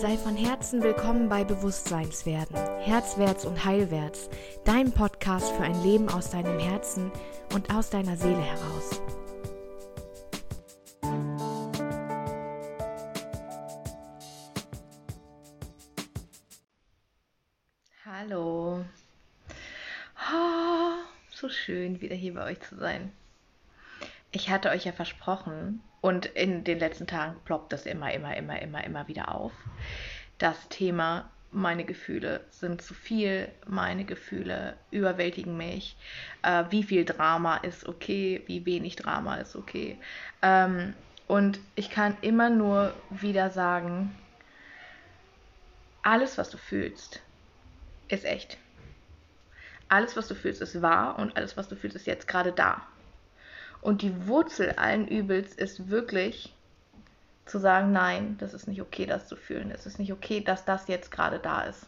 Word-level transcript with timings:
Sei 0.00 0.16
von 0.16 0.36
Herzen 0.36 0.80
willkommen 0.80 1.28
bei 1.28 1.42
Bewusstseinswerden, 1.42 2.54
Herzwärts 2.78 3.44
und 3.44 3.64
Heilwärts, 3.64 4.30
dein 4.64 4.92
Podcast 4.92 5.50
für 5.50 5.64
ein 5.64 5.82
Leben 5.82 6.08
aus 6.08 6.30
deinem 6.30 6.60
Herzen 6.60 7.10
und 7.52 7.74
aus 7.74 7.90
deiner 7.90 8.16
Seele 8.16 8.40
heraus. 8.40 9.02
Hallo. 18.06 18.84
Oh, 20.32 20.92
so 21.34 21.48
schön, 21.48 22.00
wieder 22.00 22.14
hier 22.14 22.34
bei 22.34 22.44
euch 22.52 22.60
zu 22.60 22.76
sein. 22.76 23.12
Ich 24.48 24.54
hatte 24.54 24.70
euch 24.70 24.86
ja 24.86 24.92
versprochen, 24.92 25.82
und 26.00 26.24
in 26.24 26.64
den 26.64 26.78
letzten 26.78 27.06
Tagen 27.06 27.36
ploppt 27.44 27.70
das 27.70 27.84
immer, 27.84 28.14
immer, 28.14 28.34
immer, 28.34 28.62
immer, 28.62 28.82
immer 28.82 29.06
wieder 29.06 29.34
auf. 29.34 29.52
Das 30.38 30.70
Thema, 30.70 31.28
meine 31.50 31.84
Gefühle 31.84 32.40
sind 32.48 32.80
zu 32.80 32.94
viel, 32.94 33.50
meine 33.66 34.06
Gefühle 34.06 34.78
überwältigen 34.90 35.54
mich. 35.58 35.98
Äh, 36.42 36.64
wie 36.70 36.82
viel 36.82 37.04
Drama 37.04 37.58
ist 37.58 37.86
okay, 37.86 38.42
wie 38.46 38.64
wenig 38.64 38.96
Drama 38.96 39.36
ist 39.36 39.54
okay. 39.54 39.98
Ähm, 40.40 40.94
und 41.26 41.60
ich 41.74 41.90
kann 41.90 42.16
immer 42.22 42.48
nur 42.48 42.94
wieder 43.10 43.50
sagen, 43.50 44.16
alles, 46.02 46.38
was 46.38 46.48
du 46.48 46.56
fühlst, 46.56 47.20
ist 48.08 48.24
echt. 48.24 48.56
Alles, 49.90 50.16
was 50.16 50.26
du 50.26 50.34
fühlst, 50.34 50.62
ist 50.62 50.80
wahr 50.80 51.18
und 51.18 51.36
alles, 51.36 51.58
was 51.58 51.68
du 51.68 51.76
fühlst, 51.76 51.96
ist 51.96 52.06
jetzt 52.06 52.26
gerade 52.26 52.52
da. 52.52 52.86
Und 53.80 54.02
die 54.02 54.26
Wurzel 54.26 54.72
allen 54.72 55.06
Übels 55.06 55.54
ist 55.54 55.88
wirklich 55.88 56.54
zu 57.46 57.58
sagen, 57.58 57.92
nein, 57.92 58.36
das 58.38 58.54
ist 58.54 58.68
nicht 58.68 58.82
okay, 58.82 59.06
das 59.06 59.26
zu 59.26 59.36
fühlen. 59.36 59.70
Es 59.70 59.86
ist 59.86 59.98
nicht 59.98 60.12
okay, 60.12 60.40
dass 60.40 60.64
das 60.64 60.88
jetzt 60.88 61.10
gerade 61.10 61.38
da 61.38 61.62
ist. 61.62 61.86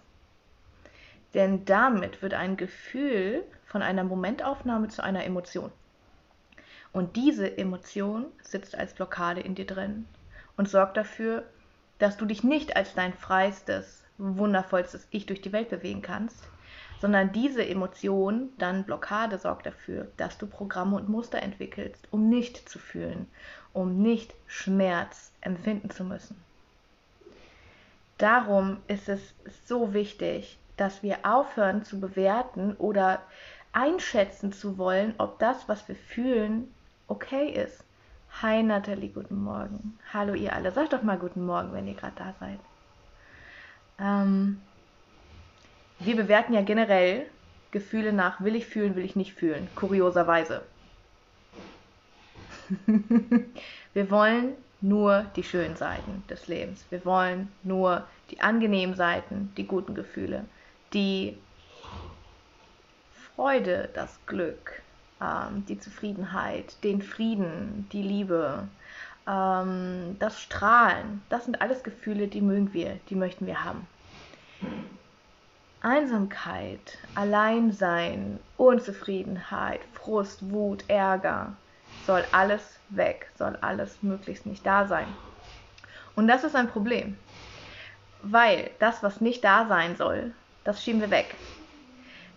Denn 1.35 1.65
damit 1.65 2.23
wird 2.23 2.35
ein 2.35 2.57
Gefühl 2.57 3.45
von 3.67 3.83
einer 3.83 4.05
Momentaufnahme 4.05 4.89
zu 4.89 5.03
einer 5.03 5.25
Emotion. 5.25 5.71
Und 6.93 7.15
diese 7.15 7.57
Emotion 7.57 8.27
sitzt 8.43 8.75
als 8.75 8.95
Blockade 8.95 9.41
in 9.41 9.55
dir 9.55 9.67
drin 9.67 10.07
und 10.57 10.69
sorgt 10.69 10.97
dafür, 10.97 11.45
dass 11.99 12.17
du 12.17 12.25
dich 12.25 12.43
nicht 12.43 12.77
als 12.77 12.95
dein 12.95 13.13
freistes, 13.15 14.03
wundervollstes 14.19 15.07
Ich 15.11 15.27
durch 15.27 15.41
die 15.41 15.53
Welt 15.53 15.69
bewegen 15.69 16.03
kannst, 16.03 16.43
sondern 17.01 17.33
diese 17.33 17.67
Emotion, 17.67 18.51
dann 18.59 18.85
Blockade, 18.85 19.39
sorgt 19.39 19.67
dafür, 19.67 20.09
dass 20.17 20.37
du 20.37 20.47
Programme 20.47 20.97
und 20.97 21.09
Muster 21.09 21.43
entwickelst, 21.43 22.07
um 22.11 22.29
nicht 22.29 22.69
zu 22.69 22.79
fühlen, 22.79 23.27
um 23.73 24.03
nicht 24.03 24.35
Schmerz 24.47 25.33
empfinden 25.41 25.91
zu 25.91 26.05
müssen. 26.05 26.37
Darum 28.19 28.77
ist 28.87 29.09
es 29.09 29.35
so 29.65 29.95
wichtig, 29.95 30.59
dass 30.77 31.03
wir 31.03 31.19
aufhören 31.23 31.85
zu 31.85 32.01
bewerten 32.01 32.75
oder 32.77 33.23
einschätzen 33.73 34.53
zu 34.53 34.77
wollen, 34.77 35.15
ob 35.17 35.39
das, 35.39 35.69
was 35.69 35.89
wir 35.89 35.97
fühlen, 35.97 36.73
okay 37.09 37.51
ist. 37.51 37.83
Hi 38.43 38.63
Nathalie, 38.63 39.09
guten 39.09 39.43
Morgen. 39.43 39.99
Hallo 40.13 40.35
ihr 40.35 40.53
alle. 40.55 40.71
Sagt 40.71 40.93
doch 40.93 41.03
mal 41.03 41.19
guten 41.19 41.45
Morgen, 41.45 41.73
wenn 41.73 41.87
ihr 41.87 41.95
gerade 41.95 42.15
da 42.17 42.35
seid. 42.39 42.61
Ähm, 43.99 44.61
wir 46.01 46.17
bewerten 46.17 46.55
ja 46.55 46.63
generell 46.63 47.27
Gefühle 47.71 48.13
nach 48.13 48.43
will 48.43 48.57
ich 48.57 48.67
fühlen, 48.67 48.97
will 48.97 49.05
ich 49.05 49.17
nicht 49.17 49.35
fühlen, 49.35 49.69
kurioserweise. 49.77 50.63
wir 53.95 54.11
wollen 54.11 54.55
nur 54.81 55.27
die 55.37 55.45
schönen 55.45 55.77
Seiten 55.77 56.25
des 56.29 56.49
Lebens. 56.49 56.85
Wir 56.91 57.05
wollen 57.05 57.49
nur 57.63 58.05
die 58.31 58.41
angenehmen 58.41 58.95
Seiten, 58.97 59.53
die 59.57 59.67
guten 59.67 59.95
Gefühle, 59.95 60.45
die 60.93 61.37
Freude, 63.37 63.89
das 63.95 64.19
Glück, 64.27 64.83
ähm, 65.21 65.65
die 65.67 65.79
Zufriedenheit, 65.79 66.83
den 66.83 67.03
Frieden, 67.03 67.89
die 67.93 68.03
Liebe, 68.03 68.69
ähm, 69.29 70.17
das 70.19 70.41
Strahlen. 70.41 71.23
Das 71.29 71.45
sind 71.45 71.61
alles 71.61 71.83
Gefühle, 71.83 72.29
die 72.29 72.41
mögen 72.41 72.73
wir, 72.73 72.99
die 73.11 73.15
möchten 73.15 73.47
wir 73.47 73.65
haben. 73.65 73.87
Einsamkeit, 75.83 76.99
Alleinsein, 77.15 78.39
Unzufriedenheit, 78.59 79.81
Frust, 79.95 80.51
Wut, 80.51 80.85
Ärger, 80.89 81.57
soll 82.03 82.27
alles 82.33 82.81
weg, 82.91 83.31
soll 83.37 83.57
alles 83.63 84.03
möglichst 84.03 84.45
nicht 84.45 84.67
da 84.67 84.87
sein. 84.87 85.17
Und 86.15 86.29
das 86.29 86.45
ist 86.45 86.55
ein 86.55 86.69
Problem, 86.69 87.17
weil 88.23 88.71
das, 88.79 89.03
was 89.03 89.23
nicht 89.23 89.43
da 89.43 89.67
sein 89.69 89.97
soll, 89.97 90.35
das 90.65 90.85
schieben 90.85 91.01
wir 91.01 91.11
weg. 91.11 91.39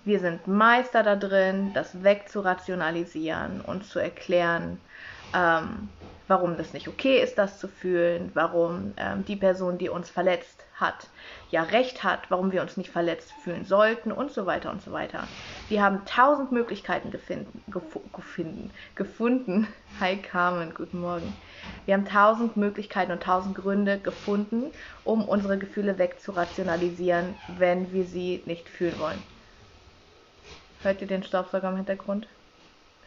Wir 0.05 0.19
sind 0.19 0.47
Meister 0.47 1.03
da 1.03 1.15
drin, 1.15 1.73
das 1.73 2.03
wegzurationalisieren 2.03 3.61
und 3.61 3.85
zu 3.85 3.99
erklären, 3.99 4.79
ähm, 5.33 5.89
warum 6.27 6.57
das 6.57 6.73
nicht 6.73 6.87
okay 6.87 7.21
ist, 7.21 7.37
das 7.37 7.59
zu 7.59 7.67
fühlen, 7.67 8.31
warum 8.33 8.93
ähm, 8.97 9.25
die 9.25 9.35
Person, 9.35 9.77
die 9.77 9.89
uns 9.89 10.09
verletzt 10.09 10.65
hat, 10.75 11.07
ja 11.51 11.63
recht 11.63 12.03
hat, 12.03 12.29
warum 12.29 12.51
wir 12.51 12.61
uns 12.61 12.77
nicht 12.77 12.89
verletzt 12.89 13.31
fühlen 13.43 13.65
sollten 13.65 14.11
und 14.11 14.31
so 14.31 14.45
weiter 14.45 14.71
und 14.71 14.81
so 14.81 14.91
weiter. 14.91 15.27
Wir 15.69 15.83
haben 15.83 16.05
tausend 16.05 16.51
Möglichkeiten 16.51 17.11
gefunden, 17.11 17.61
gefunden, 18.15 18.71
gefunden. 18.95 19.67
Hi 19.99 20.17
Carmen, 20.17 20.73
guten 20.73 21.01
Morgen. 21.01 21.33
Wir 21.85 21.93
haben 21.93 22.05
tausend 22.05 22.57
Möglichkeiten 22.57 23.11
und 23.11 23.23
tausend 23.23 23.55
Gründe 23.55 23.99
gefunden, 23.99 24.71
um 25.03 25.27
unsere 25.27 25.57
Gefühle 25.57 25.97
wegzurationalisieren, 25.97 27.35
wenn 27.57 27.91
wir 27.93 28.05
sie 28.05 28.41
nicht 28.45 28.69
fühlen 28.69 28.99
wollen. 28.99 29.21
Hört 30.81 31.01
ihr 31.01 31.07
den 31.07 31.23
Staubsauger 31.23 31.69
im 31.69 31.77
Hintergrund? 31.77 32.27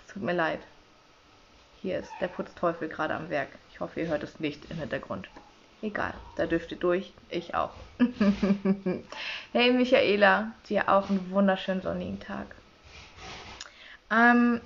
Es 0.01 0.13
tut 0.13 0.23
mir 0.23 0.33
leid. 0.33 0.61
Hier 1.83 1.99
ist 1.99 2.13
der 2.21 2.29
Putzteufel 2.29 2.89
gerade 2.89 3.15
am 3.15 3.31
Werk. 3.31 3.49
Ich 3.71 3.81
hoffe, 3.81 4.01
ihr 4.01 4.09
hört 4.09 4.23
es 4.23 4.41
nicht 4.41 4.71
im 4.71 4.79
Hintergrund. 4.79 5.29
Egal, 5.83 6.15
da 6.37 6.47
dürft 6.47 6.73
ihr 6.73 6.79
durch, 6.79 7.13
ich 7.29 7.55
auch. 7.55 7.71
hey 9.53 9.73
Michaela, 9.73 10.53
dir 10.69 10.89
auch 10.89 11.11
einen 11.11 11.31
wunderschönen 11.31 11.83
sonnigen 11.83 12.19
Tag. 12.19 12.47
Ähm, 14.11 14.61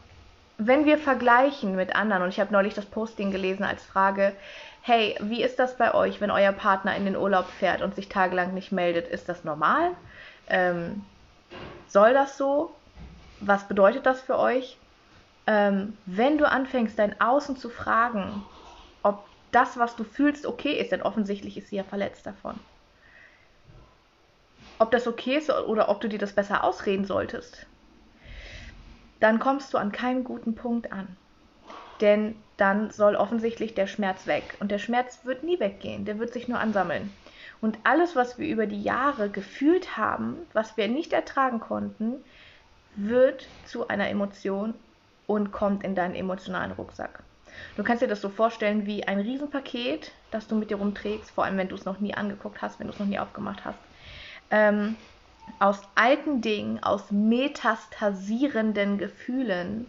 wenn 0.58 0.84
wir 0.84 0.98
vergleichen 0.98 1.74
mit 1.74 1.96
anderen, 1.96 2.22
und 2.22 2.28
ich 2.28 2.38
habe 2.38 2.52
neulich 2.52 2.74
das 2.74 2.86
Posting 2.86 3.32
gelesen 3.32 3.64
als 3.64 3.82
Frage, 3.82 4.34
hey, 4.82 5.16
wie 5.20 5.42
ist 5.42 5.58
das 5.58 5.76
bei 5.76 5.94
euch, 5.94 6.20
wenn 6.20 6.30
euer 6.30 6.52
Partner 6.52 6.94
in 6.94 7.04
den 7.04 7.16
Urlaub 7.16 7.46
fährt 7.58 7.82
und 7.82 7.94
sich 7.94 8.08
tagelang 8.08 8.54
nicht 8.54 8.70
meldet? 8.70 9.08
Ist 9.08 9.28
das 9.28 9.42
normal? 9.44 9.92
Ähm, 10.48 11.04
soll 11.88 12.12
das 12.12 12.36
so? 12.36 12.74
Was 13.40 13.66
bedeutet 13.66 14.06
das 14.06 14.20
für 14.20 14.38
euch? 14.38 14.76
Ähm, 15.50 15.98
wenn 16.06 16.38
du 16.38 16.48
anfängst, 16.48 16.96
dein 16.96 17.20
Außen 17.20 17.56
zu 17.56 17.70
fragen, 17.70 18.44
ob 19.02 19.24
das, 19.50 19.76
was 19.80 19.96
du 19.96 20.04
fühlst, 20.04 20.46
okay 20.46 20.74
ist, 20.74 20.92
denn 20.92 21.02
offensichtlich 21.02 21.56
ist 21.56 21.70
sie 21.70 21.76
ja 21.76 21.82
verletzt 21.82 22.24
davon. 22.24 22.54
Ob 24.78 24.92
das 24.92 25.08
okay 25.08 25.38
ist 25.38 25.50
oder 25.50 25.88
ob 25.88 26.00
du 26.00 26.08
dir 26.08 26.20
das 26.20 26.34
besser 26.34 26.62
ausreden 26.62 27.04
solltest, 27.04 27.66
dann 29.18 29.40
kommst 29.40 29.74
du 29.74 29.78
an 29.78 29.90
keinen 29.90 30.22
guten 30.22 30.54
Punkt 30.54 30.92
an. 30.92 31.16
Denn 32.00 32.36
dann 32.56 32.90
soll 32.90 33.16
offensichtlich 33.16 33.74
der 33.74 33.88
Schmerz 33.88 34.28
weg. 34.28 34.56
Und 34.60 34.70
der 34.70 34.78
Schmerz 34.78 35.24
wird 35.24 35.42
nie 35.42 35.58
weggehen, 35.58 36.04
der 36.04 36.20
wird 36.20 36.32
sich 36.32 36.46
nur 36.46 36.60
ansammeln. 36.60 37.12
Und 37.60 37.76
alles, 37.82 38.14
was 38.14 38.38
wir 38.38 38.48
über 38.48 38.66
die 38.66 38.82
Jahre 38.84 39.30
gefühlt 39.30 39.96
haben, 39.96 40.36
was 40.52 40.76
wir 40.76 40.86
nicht 40.86 41.12
ertragen 41.12 41.58
konnten, 41.58 42.22
wird 42.94 43.48
zu 43.64 43.88
einer 43.88 44.08
Emotion 44.08 44.74
und 45.30 45.52
kommt 45.52 45.84
in 45.84 45.94
deinen 45.94 46.16
emotionalen 46.16 46.72
Rucksack. 46.72 47.22
Du 47.76 47.84
kannst 47.84 48.02
dir 48.02 48.08
das 48.08 48.20
so 48.20 48.30
vorstellen 48.30 48.84
wie 48.84 49.06
ein 49.06 49.20
Riesenpaket, 49.20 50.10
das 50.32 50.48
du 50.48 50.56
mit 50.56 50.70
dir 50.70 50.78
rumträgst, 50.78 51.30
vor 51.30 51.44
allem 51.44 51.56
wenn 51.56 51.68
du 51.68 51.76
es 51.76 51.84
noch 51.84 52.00
nie 52.00 52.14
angeguckt 52.14 52.60
hast, 52.62 52.80
wenn 52.80 52.88
du 52.88 52.92
es 52.92 52.98
noch 52.98 53.06
nie 53.06 53.20
aufgemacht 53.20 53.64
hast. 53.64 53.78
Ähm, 54.50 54.96
aus 55.60 55.82
alten 55.94 56.40
Dingen, 56.40 56.82
aus 56.82 57.12
metastasierenden 57.12 58.98
Gefühlen, 58.98 59.86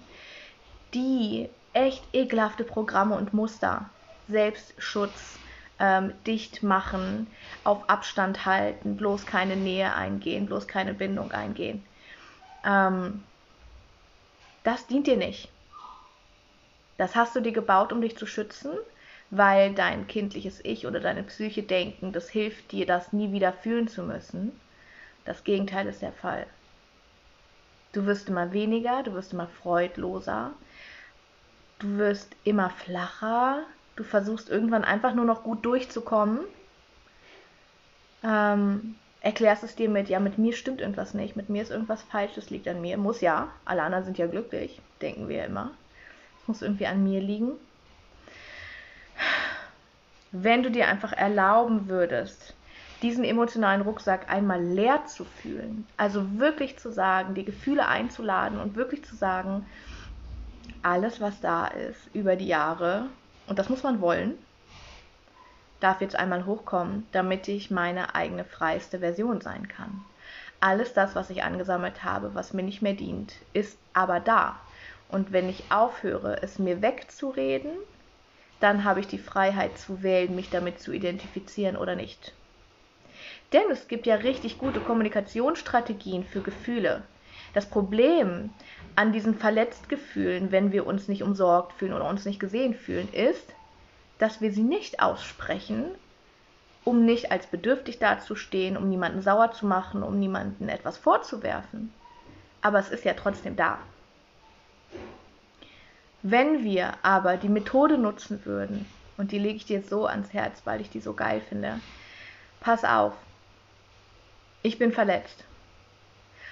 die 0.94 1.50
echt 1.74 2.08
ekelhafte 2.14 2.64
Programme 2.64 3.16
und 3.16 3.34
Muster, 3.34 3.90
Selbstschutz, 4.28 5.40
ähm, 5.80 6.14
dicht 6.28 6.62
machen, 6.62 7.32
auf 7.64 7.90
Abstand 7.90 8.46
halten, 8.46 8.96
bloß 8.96 9.26
keine 9.26 9.56
Nähe 9.56 9.96
eingehen, 9.96 10.46
bloß 10.46 10.68
keine 10.68 10.94
Bindung 10.94 11.32
eingehen. 11.32 11.84
Ähm, 12.64 13.24
das 14.64 14.88
dient 14.88 15.08
dir 15.08 15.18
nicht. 15.18 15.50
Das 16.98 17.16
hast 17.16 17.36
du 17.36 17.40
dir 17.40 17.52
gebaut, 17.52 17.92
um 17.92 18.02
dich 18.02 18.18
zu 18.18 18.26
schützen, 18.26 18.72
weil 19.30 19.74
dein 19.74 20.08
kindliches 20.08 20.64
Ich 20.64 20.86
oder 20.86 21.00
deine 21.00 21.24
Psyche 21.24 21.64
denken, 21.64 22.12
das 22.12 22.30
hilft 22.30 22.72
dir, 22.72 22.86
das 22.86 23.14
nie 23.14 23.32
wieder 23.32 23.54
fühlen 23.54 23.88
zu 23.88 24.04
müssen. 24.04 24.52
Das 25.26 25.44
Gegenteil 25.44 25.88
ist 25.88 26.02
der 26.02 26.12
Fall. 26.12 26.46
Du 27.94 28.06
wirst 28.06 28.30
immer 28.30 28.54
weniger, 28.54 29.04
du 29.04 29.14
wirst 29.14 29.34
immer 29.34 29.48
freudloser, 29.48 30.52
du 31.80 31.98
wirst 31.98 32.36
immer 32.44 32.70
flacher, 32.70 33.64
du 33.96 34.04
versuchst 34.04 34.50
irgendwann 34.50 34.84
einfach 34.84 35.14
nur 35.14 35.26
noch 35.26 35.44
gut 35.44 35.66
durchzukommen 35.66 36.40
ähm, 38.24 38.96
erklärst 39.22 39.64
es 39.64 39.76
dir 39.76 39.90
mit, 39.90 40.10
ja, 40.10 40.20
mit 40.20 40.38
mir 40.38 40.54
stimmt 40.54 40.82
irgendwas 40.82 41.14
nicht, 41.14 41.36
mit 41.36 41.50
mir 41.50 41.62
ist 41.62 41.72
irgendwas 41.72 42.02
falsch, 42.02 42.34
das 42.36 42.50
liegt 42.50 42.68
an 42.68 42.82
mir. 42.82 42.98
Muss 42.98 43.22
ja, 43.22 43.50
alle 43.66 43.84
anderen 43.84 44.04
sind 44.04 44.18
ja 44.18 44.28
glücklich, 44.28 44.82
denken 45.02 45.30
wir 45.30 45.46
immer. 45.46 45.72
Es 46.42 46.48
muss 46.48 46.62
irgendwie 46.62 46.88
an 46.88 47.04
mir 47.04 47.22
liegen. 47.22 47.52
Wenn 50.32 50.64
du 50.64 50.72
dir 50.72 50.88
einfach 50.88 51.14
erlauben 51.14 51.88
würdest, 51.88 52.56
diesen 53.02 53.24
emotionalen 53.24 53.82
Rucksack 53.82 54.32
einmal 54.32 54.64
leer 54.64 55.06
zu 55.06 55.26
fühlen, 55.26 55.88
also 55.98 56.40
wirklich 56.40 56.78
zu 56.78 56.92
sagen, 56.92 57.34
die 57.34 57.46
Gefühle 57.46 57.88
einzuladen 57.88 58.60
und 58.60 58.76
wirklich 58.76 59.04
zu 59.04 59.16
sagen, 59.16 59.66
alles, 60.84 61.20
was 61.20 61.42
da 61.42 61.68
ist 61.68 62.00
über 62.14 62.36
die 62.36 62.48
Jahre, 62.48 63.08
und 63.48 63.60
das 63.60 63.70
muss 63.70 63.84
man 63.84 64.02
wollen, 64.02 64.36
darf 65.82 66.00
jetzt 66.00 66.16
einmal 66.16 66.46
hochkommen, 66.46 67.06
damit 67.12 67.48
ich 67.48 67.72
meine 67.72 68.16
eigene 68.16 68.46
freiste 68.46 69.00
Version 69.00 69.42
sein 69.42 69.68
kann. 69.68 70.02
Alles 70.62 70.94
das, 70.94 71.16
was 71.16 71.30
ich 71.30 71.44
angesammelt 71.44 72.04
habe, 72.04 72.34
was 72.36 72.54
mir 72.54 72.64
nicht 72.64 72.82
mehr 72.82 72.94
dient, 72.94 73.34
ist 73.52 73.78
aber 73.94 74.20
da. 74.20 74.56
Und 75.10 75.34
wenn 75.34 75.50
ich 75.50 75.64
aufhöre, 75.72 76.42
es 76.42 76.60
mir 76.60 76.82
wegzureden, 76.82 77.72
dann 78.60 78.84
habe 78.84 79.00
ich 79.00 79.08
die 79.08 79.18
Freiheit 79.18 79.78
zu 79.78 80.04
wählen, 80.04 80.36
mich 80.36 80.52
damit 80.52 80.80
zu 80.80 80.94
identifizieren 80.94 81.76
oder 81.76 81.96
nicht. 81.96 82.34
Denn 83.52 83.70
es 83.72 83.88
gibt 83.88 84.06
ja 84.06 84.16
richtig 84.16 84.60
gute 84.60 84.80
Kommunikationsstrategien 84.80 86.24
für 86.24 86.42
Gefühle. 86.42 87.02
Das 87.54 87.66
Problem 87.66 88.52
an 88.96 89.12
diesen 89.12 89.36
Verletztgefühlen, 89.36 90.52
wenn 90.52 90.72
wir 90.72 90.86
uns 90.86 91.08
nicht 91.08 91.24
umsorgt 91.24 91.74
fühlen 91.74 91.94
oder 91.94 92.08
uns 92.08 92.24
nicht 92.26 92.40
gesehen 92.40 92.76
fühlen, 92.76 93.12
ist, 93.12 93.54
dass 94.22 94.40
wir 94.40 94.54
sie 94.54 94.62
nicht 94.62 95.02
aussprechen, 95.02 95.86
um 96.84 97.06
nicht 97.06 97.32
als 97.32 97.48
bedürftig 97.48 97.98
dazustehen, 97.98 98.78
um 98.78 98.88
niemanden 98.88 99.24
sauer 99.24 99.52
zu 99.52 99.66
machen, 99.66 100.04
um 100.04 100.20
niemanden 100.20 100.70
etwas 100.70 101.00
vorzuwerfen. 101.00 101.92
Aber 102.62 102.78
es 102.78 102.90
ist 102.90 103.04
ja 103.04 103.16
trotzdem 103.16 103.56
da. 103.56 103.80
Wenn 106.22 106.64
wir 106.64 106.94
aber 107.02 107.38
die 107.38 107.50
Methode 107.50 107.98
nutzen 107.98 108.46
würden, 108.46 108.86
und 109.18 109.32
die 109.32 109.40
lege 109.40 109.56
ich 109.56 109.66
dir 109.66 109.82
so 109.82 110.06
ans 110.06 110.34
Herz, 110.34 110.62
weil 110.66 110.82
ich 110.82 110.92
die 110.92 111.02
so 111.02 111.14
geil 111.14 111.42
finde, 111.42 111.80
pass 112.60 112.84
auf, 112.84 113.14
ich 114.62 114.78
bin 114.78 114.92
verletzt. 114.92 115.46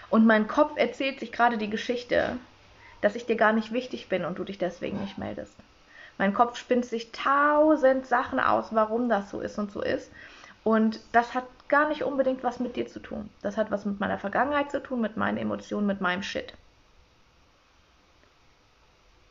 Und 0.10 0.26
mein 0.26 0.48
Kopf 0.48 0.72
erzählt 0.76 1.20
sich 1.20 1.32
gerade 1.32 1.60
die 1.60 1.70
Geschichte, 1.70 2.38
dass 3.02 3.16
ich 3.16 3.28
dir 3.28 3.36
gar 3.36 3.54
nicht 3.54 3.72
wichtig 3.72 4.10
bin 4.10 4.26
und 4.26 4.40
du 4.40 4.44
dich 4.44 4.58
deswegen 4.58 5.00
nicht 5.00 5.20
meldest. 5.20 5.56
Mein 6.20 6.34
Kopf 6.34 6.58
spinnt 6.58 6.86
sich 6.86 7.14
tausend 7.14 8.06
Sachen 8.06 8.42
aus, 8.42 8.76
warum 8.76 9.08
das 9.08 9.32
so 9.32 9.40
ist 9.40 9.58
und 9.58 9.72
so 9.72 9.82
ist. 9.82 10.12
Und 10.66 11.00
das 11.14 11.34
hat 11.34 11.46
gar 11.70 11.88
nicht 11.88 12.04
unbedingt 12.04 12.44
was 12.44 12.60
mit 12.60 12.76
dir 12.76 12.88
zu 12.88 13.00
tun. 13.00 13.30
Das 13.42 13.56
hat 13.56 13.72
was 13.72 13.86
mit 13.86 14.02
meiner 14.02 14.20
Vergangenheit 14.20 14.70
zu 14.70 14.84
tun, 14.84 15.00
mit 15.00 15.16
meinen 15.16 15.38
Emotionen, 15.38 15.88
mit 15.88 16.02
meinem 16.02 16.22
Shit. 16.22 16.54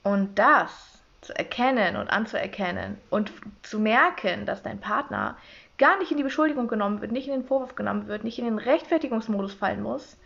Und 0.02 0.38
das 0.38 0.98
zu 1.20 1.36
erkennen 1.36 1.96
und 1.96 2.08
anzuerkennen 2.08 2.96
und 3.10 3.32
zu 3.62 3.78
merken, 3.78 4.46
dass 4.46 4.62
dein 4.62 4.80
Partner 4.80 5.36
gar 5.76 5.98
nicht 5.98 6.10
in 6.10 6.16
die 6.16 6.22
Beschuldigung 6.22 6.68
genommen 6.68 7.02
wird, 7.02 7.12
nicht 7.12 7.26
in 7.26 7.34
den 7.34 7.44
Vorwurf 7.44 7.74
genommen 7.74 8.06
wird, 8.06 8.24
nicht 8.24 8.38
in 8.38 8.46
den 8.46 8.58
Rechtfertigungsmodus 8.58 9.52
fallen 9.52 9.82
muss, 9.82 10.16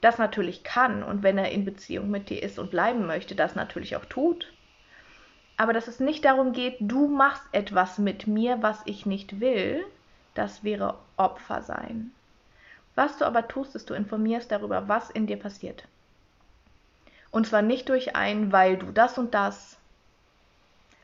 das 0.00 0.18
natürlich 0.18 0.62
kann 0.62 1.02
und 1.02 1.24
wenn 1.24 1.38
er 1.38 1.50
in 1.50 1.64
Beziehung 1.64 2.08
mit 2.08 2.30
dir 2.30 2.40
ist 2.40 2.60
und 2.60 2.70
bleiben 2.70 3.04
möchte, 3.06 3.34
das 3.34 3.56
natürlich 3.56 3.96
auch 3.96 4.04
tut 4.04 4.46
aber 5.56 5.72
dass 5.72 5.88
es 5.88 6.00
nicht 6.00 6.24
darum 6.24 6.52
geht, 6.52 6.76
du 6.80 7.06
machst 7.06 7.42
etwas 7.52 7.98
mit 7.98 8.26
mir, 8.26 8.62
was 8.62 8.80
ich 8.86 9.06
nicht 9.06 9.40
will, 9.40 9.84
das 10.34 10.64
wäre 10.64 10.98
Opfer 11.16 11.62
sein. 11.62 12.10
Was 12.96 13.18
du 13.18 13.24
aber 13.24 13.46
tust, 13.48 13.74
ist, 13.74 13.90
du 13.90 13.94
informierst 13.94 14.50
darüber, 14.50 14.88
was 14.88 15.10
in 15.10 15.26
dir 15.26 15.38
passiert. 15.38 15.84
Und 17.30 17.46
zwar 17.46 17.62
nicht 17.62 17.88
durch 17.88 18.14
ein, 18.14 18.52
weil 18.52 18.76
du 18.76 18.92
das 18.92 19.18
und 19.18 19.34
das, 19.34 19.76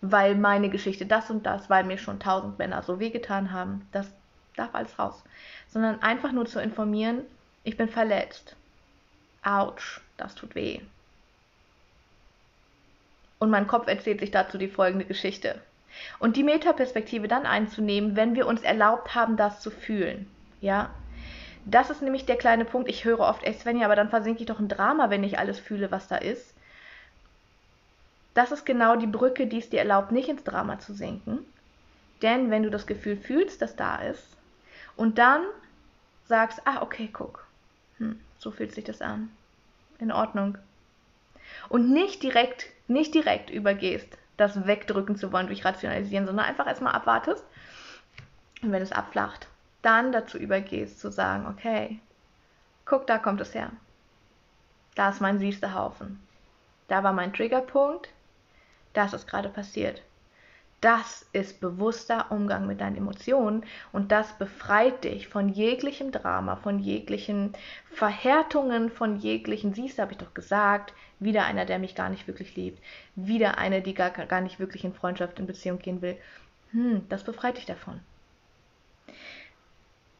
weil 0.00 0.34
meine 0.34 0.70
Geschichte 0.70 1.06
das 1.06 1.30
und 1.30 1.46
das, 1.46 1.68
weil 1.68 1.84
mir 1.84 1.98
schon 1.98 2.20
tausend 2.20 2.58
Männer 2.58 2.82
so 2.82 3.00
wehgetan 3.00 3.52
haben, 3.52 3.86
das 3.92 4.08
darf 4.56 4.74
alles 4.74 4.98
raus. 4.98 5.22
Sondern 5.68 6.00
einfach 6.02 6.32
nur 6.32 6.46
zu 6.46 6.60
informieren, 6.60 7.22
ich 7.64 7.76
bin 7.76 7.88
verletzt. 7.88 8.56
Autsch, 9.42 10.00
das 10.16 10.34
tut 10.34 10.54
weh 10.54 10.80
und 13.40 13.50
mein 13.50 13.66
Kopf 13.66 13.88
erzählt 13.88 14.20
sich 14.20 14.30
dazu 14.30 14.58
die 14.58 14.68
folgende 14.68 15.04
Geschichte. 15.04 15.60
Und 16.20 16.36
die 16.36 16.44
Metaperspektive 16.44 17.26
dann 17.26 17.46
einzunehmen, 17.46 18.14
wenn 18.14 18.36
wir 18.36 18.46
uns 18.46 18.62
erlaubt 18.62 19.16
haben, 19.16 19.36
das 19.36 19.60
zu 19.60 19.70
fühlen. 19.70 20.30
Ja, 20.60 20.90
das 21.64 21.90
ist 21.90 22.02
nämlich 22.02 22.26
der 22.26 22.36
kleine 22.36 22.64
Punkt. 22.64 22.88
Ich 22.88 23.04
höre 23.04 23.20
oft, 23.20 23.42
ey 23.42 23.52
Svenja, 23.54 23.86
aber 23.86 23.96
dann 23.96 24.10
versinke 24.10 24.40
ich 24.40 24.46
doch 24.46 24.60
in 24.60 24.68
Drama, 24.68 25.10
wenn 25.10 25.24
ich 25.24 25.38
alles 25.38 25.58
fühle, 25.58 25.90
was 25.90 26.06
da 26.06 26.16
ist. 26.16 26.54
Das 28.34 28.52
ist 28.52 28.64
genau 28.64 28.96
die 28.96 29.06
Brücke, 29.06 29.46
die 29.46 29.58
es 29.58 29.70
dir 29.70 29.80
erlaubt, 29.80 30.12
nicht 30.12 30.28
ins 30.28 30.44
Drama 30.44 30.78
zu 30.78 30.94
sinken. 30.94 31.38
Denn 32.22 32.50
wenn 32.50 32.62
du 32.62 32.70
das 32.70 32.86
Gefühl 32.86 33.16
fühlst, 33.16 33.60
das 33.62 33.74
da 33.74 33.96
ist, 33.96 34.36
und 34.96 35.18
dann 35.18 35.42
sagst, 36.26 36.60
ah, 36.66 36.82
okay, 36.82 37.08
guck, 37.12 37.46
hm, 37.98 38.20
so 38.38 38.50
fühlt 38.50 38.74
sich 38.74 38.84
das 38.84 39.00
an. 39.00 39.30
In 39.98 40.12
Ordnung. 40.12 40.58
Und 41.70 41.90
nicht 41.90 42.22
direkt 42.22 42.66
nicht 42.90 43.14
direkt 43.14 43.50
übergehst, 43.50 44.18
das 44.36 44.66
wegdrücken 44.66 45.16
zu 45.16 45.32
wollen 45.32 45.46
durch 45.46 45.64
Rationalisieren, 45.64 46.26
sondern 46.26 46.44
einfach 46.44 46.66
erstmal 46.66 46.92
abwartest 46.92 47.44
und 48.62 48.72
wenn 48.72 48.82
es 48.82 48.92
abflacht, 48.92 49.46
dann 49.80 50.12
dazu 50.12 50.36
übergehst 50.36 51.00
zu 51.00 51.10
sagen, 51.10 51.46
okay, 51.46 52.00
guck, 52.84 53.06
da 53.06 53.18
kommt 53.18 53.40
es 53.40 53.54
her. 53.54 53.70
Da 54.96 55.10
ist 55.10 55.20
mein 55.20 55.38
süßer 55.38 55.72
Haufen. 55.72 56.20
Da 56.88 57.02
war 57.04 57.12
mein 57.12 57.32
Triggerpunkt. 57.32 58.08
Das 58.92 59.12
ist 59.12 59.28
gerade 59.28 59.48
passiert. 59.48 60.02
Das 60.80 61.26
ist 61.32 61.60
bewusster 61.60 62.30
Umgang 62.30 62.66
mit 62.66 62.80
deinen 62.80 62.96
Emotionen 62.96 63.64
und 63.92 64.12
das 64.12 64.32
befreit 64.38 65.04
dich 65.04 65.28
von 65.28 65.50
jeglichem 65.50 66.10
Drama, 66.10 66.56
von 66.56 66.78
jeglichen 66.78 67.52
Verhärtungen, 67.90 68.90
von 68.90 69.16
jeglichen, 69.16 69.74
siehst 69.74 69.98
du, 69.98 70.02
habe 70.02 70.12
ich 70.12 70.18
doch 70.18 70.32
gesagt, 70.32 70.94
wieder 71.18 71.44
einer, 71.44 71.66
der 71.66 71.78
mich 71.78 71.94
gar 71.94 72.08
nicht 72.08 72.26
wirklich 72.26 72.56
liebt, 72.56 72.82
wieder 73.14 73.58
eine, 73.58 73.82
die 73.82 73.92
gar, 73.92 74.10
gar 74.10 74.40
nicht 74.40 74.58
wirklich 74.58 74.84
in 74.84 74.94
Freundschaft, 74.94 75.38
in 75.38 75.46
Beziehung 75.46 75.78
gehen 75.78 76.00
will. 76.00 76.16
Hm, 76.72 77.06
das 77.10 77.24
befreit 77.24 77.58
dich 77.58 77.66
davon. 77.66 78.00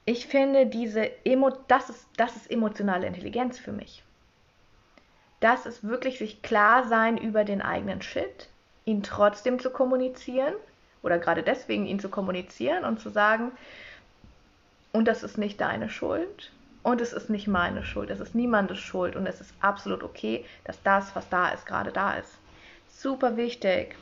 Ich 0.04 0.26
finde, 0.26 0.66
diese 0.66 1.10
Emo 1.24 1.50
das, 1.68 1.88
ist, 1.88 2.06
das 2.18 2.36
ist 2.36 2.50
emotionale 2.50 3.06
Intelligenz 3.06 3.58
für 3.58 3.72
mich. 3.72 4.02
Das 5.40 5.64
ist 5.64 5.84
wirklich 5.84 6.18
sich 6.18 6.42
klar 6.42 6.86
sein 6.86 7.16
über 7.16 7.44
den 7.44 7.62
eigenen 7.62 8.02
Shit, 8.02 8.50
ihn 8.90 9.02
trotzdem 9.02 9.58
zu 9.58 9.70
kommunizieren 9.70 10.54
oder 11.02 11.18
gerade 11.18 11.42
deswegen 11.42 11.86
ihn 11.86 12.00
zu 12.00 12.08
kommunizieren 12.08 12.84
und 12.84 13.00
zu 13.00 13.08
sagen, 13.08 13.52
und 14.92 15.06
das 15.06 15.22
ist 15.22 15.38
nicht 15.38 15.60
deine 15.60 15.88
Schuld 15.88 16.50
und 16.82 17.00
es 17.00 17.12
ist 17.12 17.30
nicht 17.30 17.46
meine 17.46 17.84
Schuld, 17.84 18.10
es 18.10 18.20
ist 18.20 18.34
niemandes 18.34 18.78
Schuld 18.78 19.14
und 19.14 19.26
es 19.26 19.40
ist 19.40 19.54
absolut 19.60 20.02
okay, 20.02 20.44
dass 20.64 20.82
das, 20.82 21.14
was 21.14 21.28
da 21.28 21.50
ist, 21.50 21.66
gerade 21.66 21.92
da 21.92 22.14
ist. 22.14 22.32
Super 22.88 23.36
wichtig. 23.36 23.94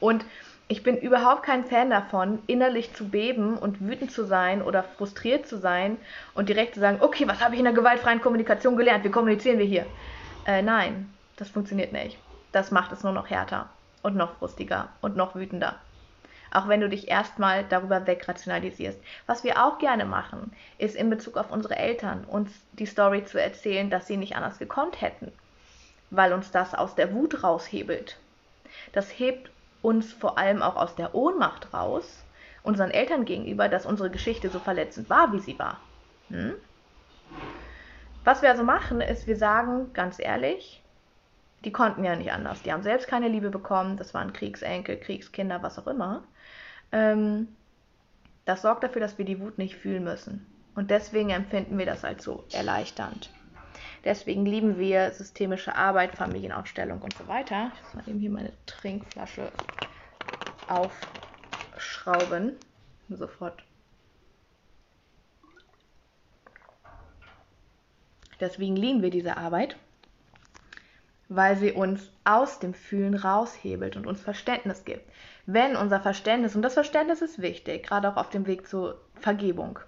Und 0.00 0.24
ich 0.68 0.82
bin 0.82 0.96
überhaupt 0.96 1.44
kein 1.44 1.64
Fan 1.64 1.90
davon, 1.90 2.40
innerlich 2.46 2.94
zu 2.94 3.08
beben 3.08 3.56
und 3.56 3.80
wütend 3.80 4.12
zu 4.12 4.24
sein 4.24 4.62
oder 4.62 4.82
frustriert 4.82 5.46
zu 5.46 5.58
sein 5.58 5.96
und 6.34 6.48
direkt 6.48 6.74
zu 6.74 6.80
sagen, 6.80 6.98
okay, 7.00 7.26
was 7.26 7.40
habe 7.40 7.54
ich 7.54 7.58
in 7.58 7.64
der 7.64 7.74
gewaltfreien 7.74 8.20
Kommunikation 8.20 8.76
gelernt? 8.76 9.04
Wie 9.04 9.10
kommunizieren 9.10 9.58
wir 9.58 9.66
hier? 9.66 9.86
Äh, 10.46 10.62
nein, 10.62 11.12
das 11.36 11.48
funktioniert 11.48 11.92
nicht. 11.92 12.18
Das 12.52 12.70
macht 12.70 12.92
es 12.92 13.02
nur 13.02 13.12
noch 13.12 13.30
härter 13.30 13.68
und 14.02 14.16
noch 14.16 14.36
frustiger 14.36 14.88
und 15.00 15.16
noch 15.16 15.34
wütender. 15.34 15.76
Auch 16.50 16.68
wenn 16.68 16.80
du 16.80 16.88
dich 16.88 17.08
erstmal 17.08 17.64
darüber 17.64 18.06
wegrationalisierst. 18.06 19.00
Was 19.26 19.42
wir 19.42 19.64
auch 19.64 19.78
gerne 19.78 20.04
machen, 20.04 20.52
ist 20.76 20.96
in 20.96 21.08
Bezug 21.08 21.38
auf 21.38 21.50
unsere 21.50 21.76
Eltern 21.76 22.24
uns 22.24 22.52
die 22.72 22.86
Story 22.86 23.24
zu 23.24 23.40
erzählen, 23.40 23.88
dass 23.88 24.06
sie 24.06 24.18
nicht 24.18 24.36
anders 24.36 24.58
gekonnt 24.58 25.00
hätten, 25.00 25.32
weil 26.10 26.32
uns 26.34 26.50
das 26.50 26.74
aus 26.74 26.94
der 26.94 27.14
Wut 27.14 27.42
raushebelt. 27.42 28.18
Das 28.92 29.08
hebt 29.18 29.50
uns 29.80 30.12
vor 30.12 30.36
allem 30.36 30.62
auch 30.62 30.76
aus 30.76 30.94
der 30.94 31.14
Ohnmacht 31.14 31.72
raus, 31.72 32.22
unseren 32.62 32.90
Eltern 32.90 33.24
gegenüber, 33.24 33.68
dass 33.68 33.86
unsere 33.86 34.10
Geschichte 34.10 34.50
so 34.50 34.58
verletzend 34.58 35.08
war, 35.08 35.32
wie 35.32 35.40
sie 35.40 35.58
war. 35.58 35.80
Hm? 36.28 36.54
Was 38.24 38.42
wir 38.42 38.50
also 38.50 38.62
machen, 38.62 39.00
ist, 39.00 39.26
wir 39.26 39.36
sagen 39.36 39.92
ganz 39.94 40.18
ehrlich, 40.18 40.81
die 41.64 41.72
konnten 41.72 42.04
ja 42.04 42.16
nicht 42.16 42.32
anders. 42.32 42.62
Die 42.62 42.72
haben 42.72 42.82
selbst 42.82 43.08
keine 43.08 43.28
Liebe 43.28 43.50
bekommen. 43.50 43.96
Das 43.96 44.14
waren 44.14 44.32
Kriegsenkel, 44.32 44.98
Kriegskinder, 44.98 45.62
was 45.62 45.78
auch 45.78 45.86
immer. 45.86 46.24
Ähm, 46.90 47.48
das 48.44 48.62
sorgt 48.62 48.82
dafür, 48.82 49.00
dass 49.00 49.18
wir 49.18 49.24
die 49.24 49.40
Wut 49.40 49.58
nicht 49.58 49.76
fühlen 49.76 50.04
müssen. 50.04 50.46
Und 50.74 50.90
deswegen 50.90 51.30
empfinden 51.30 51.78
wir 51.78 51.86
das 51.86 52.04
als 52.04 52.24
so 52.24 52.44
erleichternd. 52.52 53.30
Deswegen 54.04 54.44
lieben 54.44 54.78
wir 54.78 55.12
systemische 55.12 55.76
Arbeit, 55.76 56.16
Familienaufstellung 56.16 57.00
und 57.00 57.14
so 57.14 57.28
weiter. 57.28 57.70
Ich 57.74 57.82
muss 57.82 57.94
mal 57.94 58.10
eben 58.10 58.18
hier 58.18 58.30
meine 58.30 58.52
Trinkflasche 58.66 59.52
aufschrauben. 61.76 62.56
Sofort 63.08 63.62
Deswegen 68.42 68.74
lieben 68.74 69.02
wir 69.02 69.10
diese 69.10 69.36
Arbeit, 69.36 69.76
weil 71.34 71.56
sie 71.56 71.72
uns 71.72 72.10
aus 72.24 72.58
dem 72.58 72.74
Fühlen 72.74 73.14
raushebelt 73.14 73.96
und 73.96 74.06
uns 74.06 74.20
Verständnis 74.20 74.84
gibt. 74.84 75.10
Wenn 75.46 75.76
unser 75.76 76.00
Verständnis, 76.00 76.54
und 76.54 76.62
das 76.62 76.74
Verständnis 76.74 77.22
ist 77.22 77.40
wichtig, 77.40 77.84
gerade 77.84 78.08
auch 78.08 78.16
auf 78.16 78.30
dem 78.30 78.46
Weg 78.46 78.68
zur 78.68 79.00
Vergebung, 79.20 79.78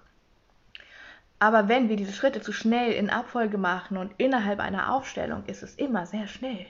aber 1.39 1.67
wenn 1.67 1.89
wir 1.89 1.97
diese 1.97 2.13
Schritte 2.13 2.41
zu 2.41 2.51
schnell 2.51 2.93
in 2.93 3.09
Abfolge 3.09 3.57
machen 3.57 3.97
und 3.97 4.13
innerhalb 4.17 4.59
einer 4.59 4.93
Aufstellung, 4.93 5.43
ist 5.47 5.63
es 5.63 5.75
immer 5.75 6.05
sehr 6.05 6.27
schnell. 6.27 6.65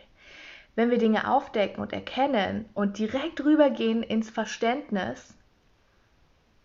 Wenn 0.76 0.90
wir 0.90 0.98
Dinge 0.98 1.32
aufdecken 1.32 1.82
und 1.82 1.94
erkennen 1.94 2.66
und 2.74 2.98
direkt 2.98 3.44
rübergehen 3.46 4.04
ins 4.04 4.30
Verständnis, 4.30 5.34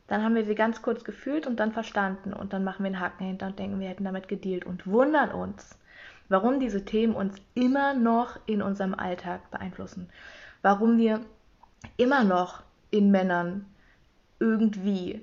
dann 0.08 0.24
haben 0.24 0.34
wir 0.34 0.44
sie 0.44 0.56
ganz 0.56 0.82
kurz 0.82 1.04
gefühlt 1.04 1.46
und 1.46 1.60
dann 1.60 1.72
verstanden 1.72 2.32
und 2.32 2.52
dann 2.52 2.64
machen 2.64 2.82
wir 2.82 2.88
einen 2.88 3.00
Haken 3.00 3.26
hinter 3.26 3.46
und 3.46 3.58
denken, 3.58 3.78
wir 3.78 3.88
hätten 3.88 4.04
damit 4.04 4.26
gedealt 4.26 4.66
und 4.66 4.86
wundern 4.88 5.30
uns, 5.30 5.78
warum 6.30 6.60
diese 6.60 6.86
Themen 6.86 7.14
uns 7.14 7.36
immer 7.52 7.92
noch 7.92 8.38
in 8.46 8.62
unserem 8.62 8.94
Alltag 8.94 9.50
beeinflussen. 9.50 10.08
Warum 10.62 10.96
wir 10.96 11.20
immer 11.98 12.24
noch 12.24 12.62
in 12.90 13.10
Männern 13.10 13.66
irgendwie 14.38 15.22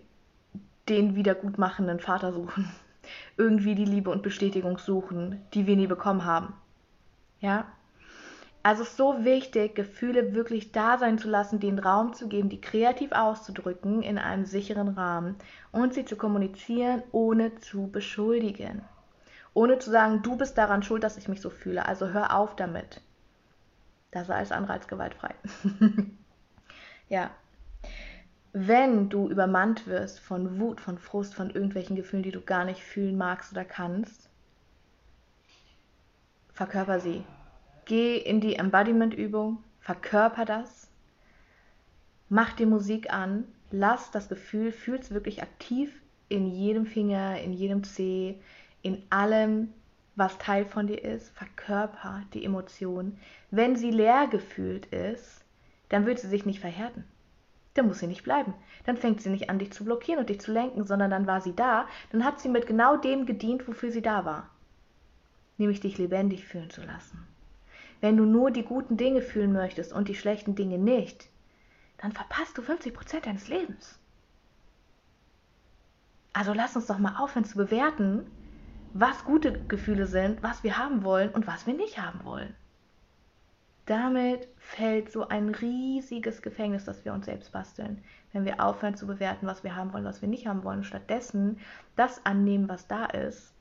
den 0.87 1.15
wiedergutmachenden 1.15 1.99
Vater 1.99 2.31
suchen. 2.31 2.69
Irgendwie 3.37 3.73
die 3.73 3.85
Liebe 3.85 4.09
und 4.09 4.21
Bestätigung 4.21 4.77
suchen, 4.77 5.41
die 5.53 5.65
wir 5.65 5.77
nie 5.77 5.87
bekommen 5.87 6.25
haben. 6.25 6.53
Ja? 7.39 7.65
Also 8.63 8.83
es 8.83 8.89
ist 8.89 8.97
so 8.97 9.23
wichtig, 9.23 9.75
Gefühle 9.75 10.33
wirklich 10.33 10.73
da 10.73 10.97
sein 10.97 11.17
zu 11.17 11.29
lassen, 11.29 11.61
den 11.61 11.79
Raum 11.79 12.13
zu 12.13 12.27
geben, 12.27 12.49
die 12.49 12.59
kreativ 12.59 13.13
auszudrücken 13.13 14.03
in 14.03 14.17
einem 14.17 14.45
sicheren 14.45 14.89
Rahmen 14.89 15.35
und 15.71 15.93
sie 15.93 16.03
zu 16.03 16.17
kommunizieren, 16.17 17.01
ohne 17.13 17.55
zu 17.55 17.87
beschuldigen. 17.87 18.81
Ohne 19.57 19.79
zu 19.79 19.89
sagen, 19.89 20.21
du 20.21 20.37
bist 20.37 20.55
daran 20.59 20.83
schuld, 20.83 21.03
dass 21.03 21.17
ich 21.17 21.27
mich 21.27 21.41
so 21.41 21.49
fühle, 21.49 21.87
also 21.87 22.09
hör 22.09 22.37
auf 22.37 22.55
damit. 22.55 23.01
Das 24.11 24.25
ist 24.25 24.29
alles 24.29 24.51
als 24.51 24.87
gewaltfrei. 24.87 25.33
ja, 27.09 27.31
wenn 28.53 29.09
du 29.09 29.27
übermannt 29.27 29.87
wirst 29.87 30.19
von 30.19 30.59
Wut, 30.59 30.79
von 30.79 30.99
Frust, 30.99 31.33
von 31.33 31.49
irgendwelchen 31.49 31.95
Gefühlen, 31.95 32.21
die 32.21 32.29
du 32.29 32.39
gar 32.39 32.65
nicht 32.65 32.83
fühlen 32.83 33.17
magst 33.17 33.51
oder 33.51 33.65
kannst, 33.65 34.29
verkörper 36.53 36.99
sie. 36.99 37.23
Geh 37.85 38.17
in 38.17 38.41
die 38.41 38.57
Embodiment-Übung, 38.57 39.63
verkörper 39.79 40.45
das, 40.45 40.87
mach 42.29 42.53
die 42.53 42.67
Musik 42.67 43.11
an, 43.11 43.45
lass 43.71 44.11
das 44.11 44.29
Gefühl, 44.29 44.71
fühl 44.71 44.99
es 44.99 45.09
wirklich 45.09 45.41
aktiv 45.41 45.99
in 46.29 46.45
jedem 46.45 46.85
Finger, 46.85 47.39
in 47.39 47.53
jedem 47.53 47.83
Zeh, 47.83 48.39
in 48.81 49.03
allem, 49.10 49.74
was 50.15 50.38
Teil 50.38 50.65
von 50.65 50.88
dir 50.88 51.03
ist, 51.03 51.29
verkörper 51.31 52.24
die 52.34 52.46
Emotion. 52.46 53.19
Wenn 53.51 53.75
sie 53.75 53.91
leer 53.91 54.27
gefühlt 54.27 54.88
ist, 54.88 55.43
dann 55.89 56.05
wird 56.05 56.19
sie 56.19 56.27
sich 56.27 56.46
nicht 56.46 56.60
verhärten 56.60 57.05
dann 57.77 57.88
muss 57.88 58.00
sie 58.00 58.07
nicht 58.07 58.24
bleiben. 58.24 58.53
Dann 58.86 58.98
fängt 58.98 59.22
sie 59.22 59.29
nicht 59.29 59.50
an, 59.50 59.60
dich 59.60 59.72
zu 59.72 59.86
blockieren 59.86 60.19
und 60.19 60.29
dich 60.29 60.41
zu 60.41 60.51
lenken, 60.51 60.86
sondern 60.86 61.12
dann 61.12 61.27
war 61.27 61.41
sie 61.41 61.55
da, 61.55 61.88
dann 62.12 62.24
hat 62.24 62.39
sie 62.39 62.50
mit 62.50 62.67
genau 62.67 62.98
dem 62.98 63.25
gedient, 63.25 63.67
wofür 63.67 63.91
sie 63.91 64.01
da 64.01 64.25
war. 64.25 64.50
Nämlich 65.57 65.79
dich 65.79 65.98
lebendig 65.98 66.46
fühlen 66.46 66.69
zu 66.69 66.81
lassen. 66.81 67.25
Wenn 68.01 68.17
du 68.17 68.25
nur 68.25 68.51
die 68.51 68.63
guten 68.63 68.98
Dinge 68.98 69.22
fühlen 69.22 69.53
möchtest 69.53 69.91
und 69.93 70.07
die 70.07 70.15
schlechten 70.15 70.55
Dinge 70.55 70.77
nicht, 70.77 71.29
dann 71.98 72.12
verpasst 72.12 72.57
du 72.57 72.62
50% 72.62 73.22
deines 73.22 73.48
Lebens. 73.48 73.98
Also 76.34 76.53
lass 76.53 76.75
uns 76.75 76.86
doch 76.86 77.00
mal 77.00 77.15
aufhören 77.17 77.46
zu 77.46 77.57
bewerten, 77.57 78.29
was 79.00 79.24
gute 79.25 79.54
Gefühle 79.68 80.06
sind, 80.06 80.42
was 80.44 80.63
wir 80.63 80.77
haben 80.77 81.04
wollen 81.04 81.30
und 81.30 81.48
was 81.48 81.68
wir 81.68 81.74
nicht 81.74 82.00
haben 82.00 82.24
wollen 82.24 82.56
damit 83.88 84.50
fällt 84.58 85.12
so 85.12 85.30
ein 85.30 85.50
riesiges 85.50 86.42
Gefängnis, 86.42 86.86
das 86.86 87.04
wir 87.06 87.13
uns 87.13 87.25
selbst 87.25 87.54
basteln, 87.54 88.04
wenn 88.34 88.46
wir 88.46 88.62
aufhören 88.62 88.96
zu 88.96 89.08
bewerten, 89.08 89.48
was 89.48 89.63
wir 89.63 89.75
haben 89.75 89.94
wollen, 89.94 90.04
was 90.04 90.22
wir 90.22 90.30
nicht 90.30 90.46
haben 90.46 90.63
wollen, 90.63 90.84
stattdessen 90.84 91.58
das 91.96 92.24
annehmen, 92.25 92.68
was 92.68 92.88
da 92.88 93.06
ist 93.06 93.54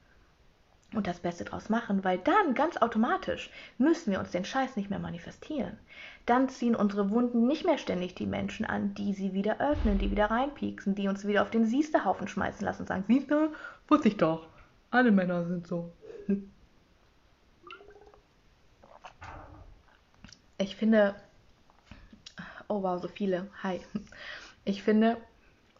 und 0.94 1.06
das 1.06 1.20
Beste 1.20 1.44
draus 1.44 1.68
machen, 1.68 2.02
weil 2.02 2.18
dann 2.18 2.54
ganz 2.54 2.76
automatisch 2.76 3.50
müssen 3.78 4.10
wir 4.10 4.18
uns 4.18 4.32
den 4.32 4.44
Scheiß 4.44 4.76
nicht 4.76 4.90
mehr 4.90 4.98
manifestieren. 4.98 5.78
Dann 6.26 6.48
ziehen 6.48 6.74
unsere 6.74 7.10
Wunden 7.10 7.46
nicht 7.46 7.64
mehr 7.64 7.78
ständig 7.78 8.16
die 8.16 8.26
Menschen 8.26 8.66
an, 8.66 8.94
die 8.94 9.12
sie 9.12 9.32
wieder 9.32 9.60
öffnen, 9.60 9.98
die 9.98 10.10
wieder 10.10 10.26
reinpieksen, 10.30 10.96
die 10.96 11.06
uns 11.06 11.24
wieder 11.24 11.42
auf 11.42 11.50
den 11.50 11.66
Siestehaufen 11.66 12.26
schmeißen 12.26 12.64
lassen 12.64 12.82
und 12.82 12.88
sagen, 12.88 13.04
Siehste, 13.06 13.52
wusste 13.86 14.08
ich 14.08 14.16
doch, 14.16 14.48
alle 14.96 15.12
Männer 15.12 15.46
sind 15.46 15.66
so. 15.66 15.92
ich 20.58 20.76
finde, 20.76 21.14
oh 22.68 22.82
wow, 22.82 23.00
so 23.00 23.08
viele, 23.08 23.48
hi. 23.62 23.80
Ich 24.64 24.82
finde, 24.82 25.16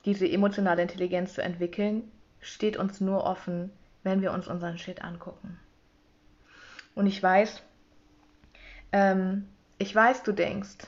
diese 0.04 0.28
emotionale 0.28 0.82
Intelligenz 0.82 1.35
zu 1.35 1.42
entwickeln, 1.42 2.12
steht 2.40 2.76
uns 2.76 3.00
nur 3.00 3.25
offen, 3.25 3.73
wenn 4.04 4.23
wir 4.23 4.30
uns 4.30 4.46
unseren 4.46 4.78
Shit 4.78 5.02
angucken. 5.02 5.58
Und 6.94 7.06
ich 7.06 7.20
weiß, 7.20 7.62
ähm, 8.92 9.49
ich 9.78 9.92
weiß, 9.92 10.23
du 10.23 10.30
denkst, 10.30 10.87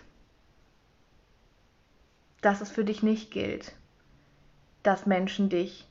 dass 2.40 2.60
es 2.60 2.70
für 2.70 2.84
dich 2.84 3.02
nicht 3.02 3.32
gilt, 3.32 3.74
dass 4.84 5.06
Menschen 5.06 5.48
dich 5.48 5.87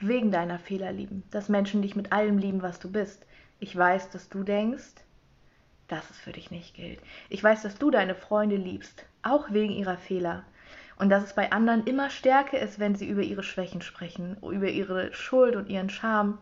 wegen 0.00 0.30
deiner 0.30 0.58
Fehler 0.58 0.92
lieben, 0.92 1.22
dass 1.30 1.48
Menschen 1.48 1.82
dich 1.82 1.94
mit 1.94 2.12
allem 2.12 2.38
lieben, 2.38 2.62
was 2.62 2.80
du 2.80 2.90
bist. 2.90 3.26
Ich 3.58 3.76
weiß, 3.76 4.10
dass 4.10 4.28
du 4.28 4.42
denkst, 4.42 4.94
dass 5.88 6.08
es 6.10 6.18
für 6.18 6.32
dich 6.32 6.50
nicht 6.50 6.74
gilt. 6.74 7.00
Ich 7.28 7.42
weiß, 7.42 7.62
dass 7.62 7.76
du 7.76 7.90
deine 7.90 8.14
Freunde 8.14 8.56
liebst, 8.56 9.04
auch 9.22 9.50
wegen 9.50 9.72
ihrer 9.72 9.98
Fehler. 9.98 10.44
Und 10.96 11.10
dass 11.10 11.24
es 11.24 11.34
bei 11.34 11.52
anderen 11.52 11.84
immer 11.84 12.10
stärker 12.10 12.58
ist, 12.58 12.78
wenn 12.78 12.94
sie 12.94 13.08
über 13.08 13.22
ihre 13.22 13.42
Schwächen 13.42 13.82
sprechen, 13.82 14.36
über 14.42 14.68
ihre 14.68 15.12
Schuld 15.12 15.56
und 15.56 15.68
ihren 15.68 15.90
Scham. 15.90 16.38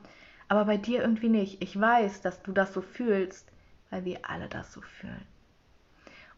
Aber 0.48 0.64
bei 0.64 0.76
dir 0.76 1.00
irgendwie 1.00 1.28
nicht. 1.28 1.62
Ich 1.62 1.78
weiß, 1.78 2.22
dass 2.22 2.42
du 2.42 2.52
das 2.52 2.72
so 2.72 2.80
fühlst, 2.80 3.50
weil 3.90 4.04
wir 4.04 4.20
alle 4.28 4.48
das 4.48 4.72
so 4.72 4.80
fühlen. 4.80 5.26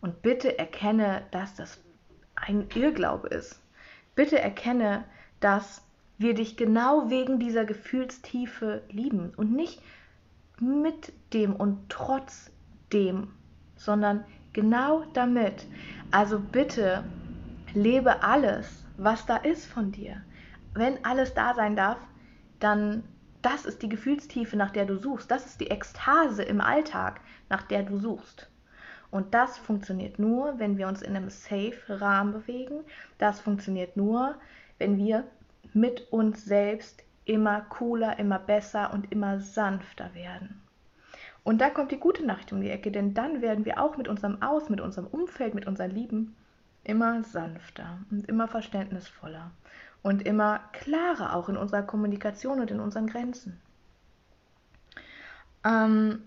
Und 0.00 0.22
bitte 0.22 0.58
erkenne, 0.58 1.22
dass 1.30 1.54
das 1.54 1.80
ein 2.34 2.68
Irrglaube 2.74 3.28
ist. 3.28 3.60
Bitte 4.14 4.38
erkenne, 4.38 5.04
dass 5.40 5.82
wir 6.20 6.34
dich 6.34 6.58
genau 6.58 7.08
wegen 7.08 7.38
dieser 7.38 7.64
Gefühlstiefe 7.64 8.82
lieben 8.90 9.32
und 9.38 9.52
nicht 9.52 9.80
mit 10.60 11.14
dem 11.32 11.56
und 11.56 11.88
trotz 11.88 12.50
dem, 12.92 13.28
sondern 13.76 14.24
genau 14.52 15.04
damit. 15.14 15.66
Also 16.10 16.38
bitte 16.38 17.04
lebe 17.72 18.22
alles, 18.22 18.84
was 18.98 19.24
da 19.24 19.36
ist 19.36 19.64
von 19.64 19.92
dir. 19.92 20.20
Wenn 20.74 21.02
alles 21.06 21.32
da 21.32 21.54
sein 21.54 21.74
darf, 21.74 21.98
dann 22.58 23.02
das 23.40 23.64
ist 23.64 23.80
die 23.80 23.88
Gefühlstiefe, 23.88 24.58
nach 24.58 24.72
der 24.72 24.84
du 24.84 24.98
suchst. 24.98 25.30
Das 25.30 25.46
ist 25.46 25.62
die 25.62 25.70
Ekstase 25.70 26.42
im 26.42 26.60
Alltag, 26.60 27.22
nach 27.48 27.62
der 27.62 27.82
du 27.82 27.96
suchst. 27.96 28.50
Und 29.10 29.32
das 29.32 29.56
funktioniert 29.56 30.18
nur, 30.18 30.58
wenn 30.58 30.76
wir 30.76 30.86
uns 30.86 31.00
in 31.00 31.16
einem 31.16 31.30
Safe-Rahmen 31.30 32.34
bewegen. 32.34 32.80
Das 33.16 33.40
funktioniert 33.40 33.96
nur, 33.96 34.34
wenn 34.76 34.98
wir 34.98 35.24
mit 35.74 36.12
uns 36.12 36.44
selbst 36.44 37.02
immer 37.24 37.60
cooler, 37.62 38.18
immer 38.18 38.38
besser 38.38 38.92
und 38.92 39.12
immer 39.12 39.40
sanfter 39.40 40.14
werden. 40.14 40.60
Und 41.42 41.60
da 41.60 41.70
kommt 41.70 41.90
die 41.90 41.98
gute 41.98 42.24
Nacht 42.24 42.52
um 42.52 42.60
die 42.60 42.70
Ecke, 42.70 42.90
denn 42.90 43.14
dann 43.14 43.40
werden 43.40 43.64
wir 43.64 43.80
auch 43.80 43.96
mit 43.96 44.08
unserem 44.08 44.42
Aus, 44.42 44.68
mit 44.68 44.80
unserem 44.80 45.06
Umfeld, 45.06 45.54
mit 45.54 45.66
unseren 45.66 45.90
Lieben 45.90 46.36
immer 46.84 47.22
sanfter 47.24 47.98
und 48.10 48.28
immer 48.28 48.48
verständnisvoller 48.48 49.50
und 50.02 50.26
immer 50.26 50.60
klarer 50.72 51.34
auch 51.34 51.48
in 51.48 51.56
unserer 51.56 51.82
Kommunikation 51.82 52.60
und 52.60 52.70
in 52.70 52.80
unseren 52.80 53.06
Grenzen. 53.06 53.60
Ähm, 55.64 56.22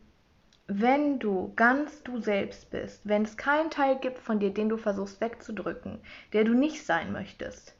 wenn 0.68 1.20
du 1.20 1.52
ganz 1.56 2.04
du 2.04 2.20
selbst 2.20 2.72
bist, 2.72 3.02
wenn 3.08 3.24
es 3.24 3.36
keinen 3.36 3.70
Teil 3.70 4.00
gibt 4.00 4.20
von 4.20 4.40
dir, 4.40 4.54
den 4.54 4.70
du 4.70 4.78
versuchst 4.78 5.20
wegzudrücken, 5.22 6.00
der 6.32 6.44
du 6.44 6.54
nicht 6.54 6.86
sein 6.86 7.12
möchtest, 7.12 7.76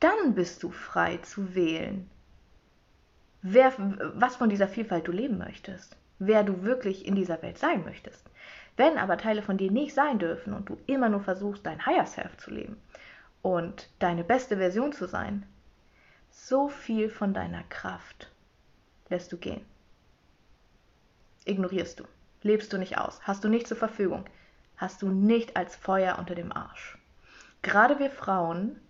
dann 0.00 0.34
bist 0.34 0.62
du 0.62 0.70
frei 0.70 1.18
zu 1.18 1.54
wählen, 1.54 2.10
wer, 3.42 3.72
was 4.14 4.36
von 4.36 4.48
dieser 4.48 4.68
Vielfalt 4.68 5.08
du 5.08 5.12
leben 5.12 5.38
möchtest 5.38 5.96
wer 6.18 6.42
du 6.44 6.62
wirklich 6.62 7.06
in 7.06 7.14
dieser 7.14 7.40
Welt 7.42 7.58
sein 7.58 7.84
möchtest. 7.84 8.30
Wenn 8.76 8.98
aber 8.98 9.18
Teile 9.18 9.42
von 9.42 9.56
dir 9.56 9.70
nicht 9.70 9.94
sein 9.94 10.18
dürfen 10.18 10.52
und 10.52 10.68
du 10.68 10.78
immer 10.86 11.08
nur 11.08 11.20
versuchst, 11.20 11.64
dein 11.64 11.84
Higher 11.86 12.06
Self 12.06 12.36
zu 12.36 12.50
leben 12.50 12.76
und 13.42 13.88
deine 13.98 14.24
beste 14.24 14.56
Version 14.56 14.92
zu 14.92 15.06
sein, 15.06 15.46
so 16.30 16.68
viel 16.68 17.08
von 17.08 17.34
deiner 17.34 17.62
Kraft 17.64 18.32
lässt 19.08 19.32
du 19.32 19.36
gehen. 19.36 19.64
Ignorierst 21.44 22.00
du, 22.00 22.04
lebst 22.42 22.72
du 22.72 22.78
nicht 22.78 22.98
aus, 22.98 23.20
hast 23.22 23.44
du 23.44 23.48
nicht 23.48 23.68
zur 23.68 23.76
Verfügung, 23.76 24.24
hast 24.76 25.02
du 25.02 25.08
nicht 25.08 25.56
als 25.56 25.76
Feuer 25.76 26.18
unter 26.18 26.34
dem 26.34 26.50
Arsch. 26.50 26.98
Gerade 27.62 27.98
wir 27.98 28.10
Frauen 28.10 28.80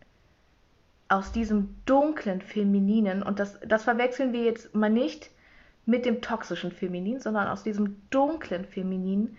aus 1.15 1.31
diesem 1.31 1.77
dunklen 1.87 2.41
Femininen, 2.41 3.23
und 3.23 3.39
das, 3.39 3.59
das 3.67 3.85
verwechseln 3.85 4.33
wir 4.33 4.43
jetzt 4.43 4.75
mal 4.75 4.91
nicht 4.91 5.31
mit 5.87 6.07
dem 6.07 6.21
toxischen 6.21 6.73
Feminin, 6.73 7.21
sondern 7.21 7.47
aus 7.47 7.63
diesem 7.63 8.03
dunklen 8.11 8.65
Feminin 8.65 9.37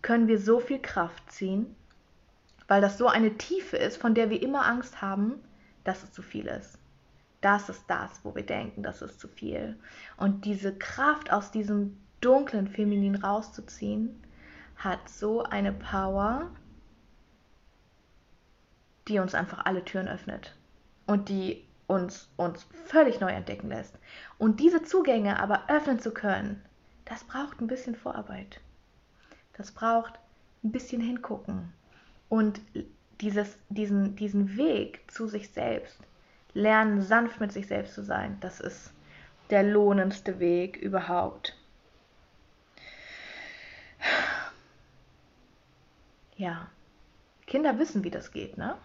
können 0.00 0.28
wir 0.28 0.38
so 0.38 0.60
viel 0.60 0.78
Kraft 0.78 1.32
ziehen, 1.32 1.74
weil 2.68 2.80
das 2.80 2.98
so 2.98 3.08
eine 3.08 3.36
Tiefe 3.36 3.76
ist, 3.76 3.96
von 3.96 4.14
der 4.14 4.30
wir 4.30 4.40
immer 4.40 4.66
Angst 4.66 5.02
haben, 5.02 5.34
dass 5.82 6.04
es 6.04 6.12
zu 6.12 6.22
viel 6.22 6.46
ist. 6.46 6.78
Das 7.40 7.68
ist 7.68 7.84
das, 7.88 8.20
wo 8.22 8.34
wir 8.36 8.46
denken, 8.46 8.84
das 8.84 9.02
ist 9.02 9.18
zu 9.18 9.26
viel. 9.26 9.76
Und 10.16 10.44
diese 10.44 10.72
Kraft 10.76 11.32
aus 11.32 11.50
diesem 11.50 11.96
dunklen 12.20 12.68
Feminin 12.68 13.16
rauszuziehen, 13.16 14.22
hat 14.76 15.08
so 15.08 15.42
eine 15.42 15.72
Power, 15.72 16.48
die 19.08 19.18
uns 19.18 19.34
einfach 19.34 19.64
alle 19.64 19.84
Türen 19.84 20.06
öffnet 20.06 20.57
und 21.08 21.30
die 21.30 21.64
uns, 21.88 22.28
uns 22.36 22.66
völlig 22.84 23.18
neu 23.18 23.30
entdecken 23.30 23.70
lässt. 23.70 23.98
Und 24.36 24.60
diese 24.60 24.82
Zugänge 24.82 25.40
aber 25.40 25.64
öffnen 25.68 25.98
zu 25.98 26.12
können, 26.12 26.62
das 27.06 27.24
braucht 27.24 27.60
ein 27.60 27.66
bisschen 27.66 27.96
Vorarbeit. 27.96 28.60
Das 29.56 29.72
braucht 29.72 30.12
ein 30.62 30.70
bisschen 30.70 31.00
hingucken. 31.00 31.72
Und 32.28 32.60
dieses, 33.22 33.56
diesen, 33.70 34.16
diesen 34.16 34.56
Weg 34.58 35.10
zu 35.10 35.26
sich 35.26 35.48
selbst, 35.48 35.98
lernen 36.52 37.00
sanft 37.00 37.40
mit 37.40 37.52
sich 37.52 37.66
selbst 37.66 37.94
zu 37.94 38.04
sein, 38.04 38.36
das 38.40 38.60
ist 38.60 38.92
der 39.48 39.62
lohnendste 39.62 40.38
Weg 40.40 40.76
überhaupt. 40.76 41.56
Ja, 46.36 46.68
Kinder 47.46 47.78
wissen, 47.78 48.04
wie 48.04 48.10
das 48.10 48.30
geht, 48.30 48.58
ne? 48.58 48.76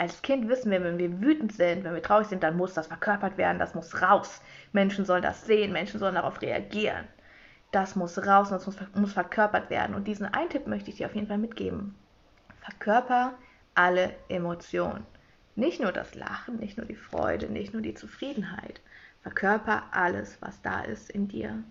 Als 0.00 0.22
Kind 0.22 0.48
wissen 0.48 0.70
wir, 0.70 0.82
wenn 0.82 0.96
wir 0.96 1.20
wütend 1.20 1.52
sind, 1.52 1.84
wenn 1.84 1.92
wir 1.92 2.02
traurig 2.02 2.28
sind, 2.28 2.42
dann 2.42 2.56
muss 2.56 2.72
das 2.72 2.86
verkörpert 2.86 3.36
werden, 3.36 3.58
das 3.58 3.74
muss 3.74 4.00
raus. 4.00 4.40
Menschen 4.72 5.04
sollen 5.04 5.22
das 5.22 5.44
sehen, 5.44 5.74
Menschen 5.74 6.00
sollen 6.00 6.14
darauf 6.14 6.40
reagieren. 6.40 7.06
Das 7.70 7.96
muss 7.96 8.16
raus 8.16 8.50
und 8.50 8.54
das 8.54 8.64
muss, 8.64 8.76
muss 8.94 9.12
verkörpert 9.12 9.68
werden. 9.68 9.94
Und 9.94 10.08
diesen 10.08 10.24
einen 10.24 10.48
Tipp 10.48 10.66
möchte 10.66 10.88
ich 10.88 10.96
dir 10.96 11.06
auf 11.06 11.14
jeden 11.14 11.26
Fall 11.26 11.36
mitgeben. 11.36 11.94
Verkörper 12.62 13.34
alle 13.74 14.14
Emotionen. 14.30 15.04
Nicht 15.54 15.82
nur 15.82 15.92
das 15.92 16.14
Lachen, 16.14 16.56
nicht 16.56 16.78
nur 16.78 16.86
die 16.86 16.96
Freude, 16.96 17.50
nicht 17.50 17.74
nur 17.74 17.82
die 17.82 17.92
Zufriedenheit. 17.92 18.80
Verkörper 19.20 19.82
alles, 19.90 20.40
was 20.40 20.62
da 20.62 20.80
ist 20.80 21.10
in 21.10 21.28
dir. 21.28 21.62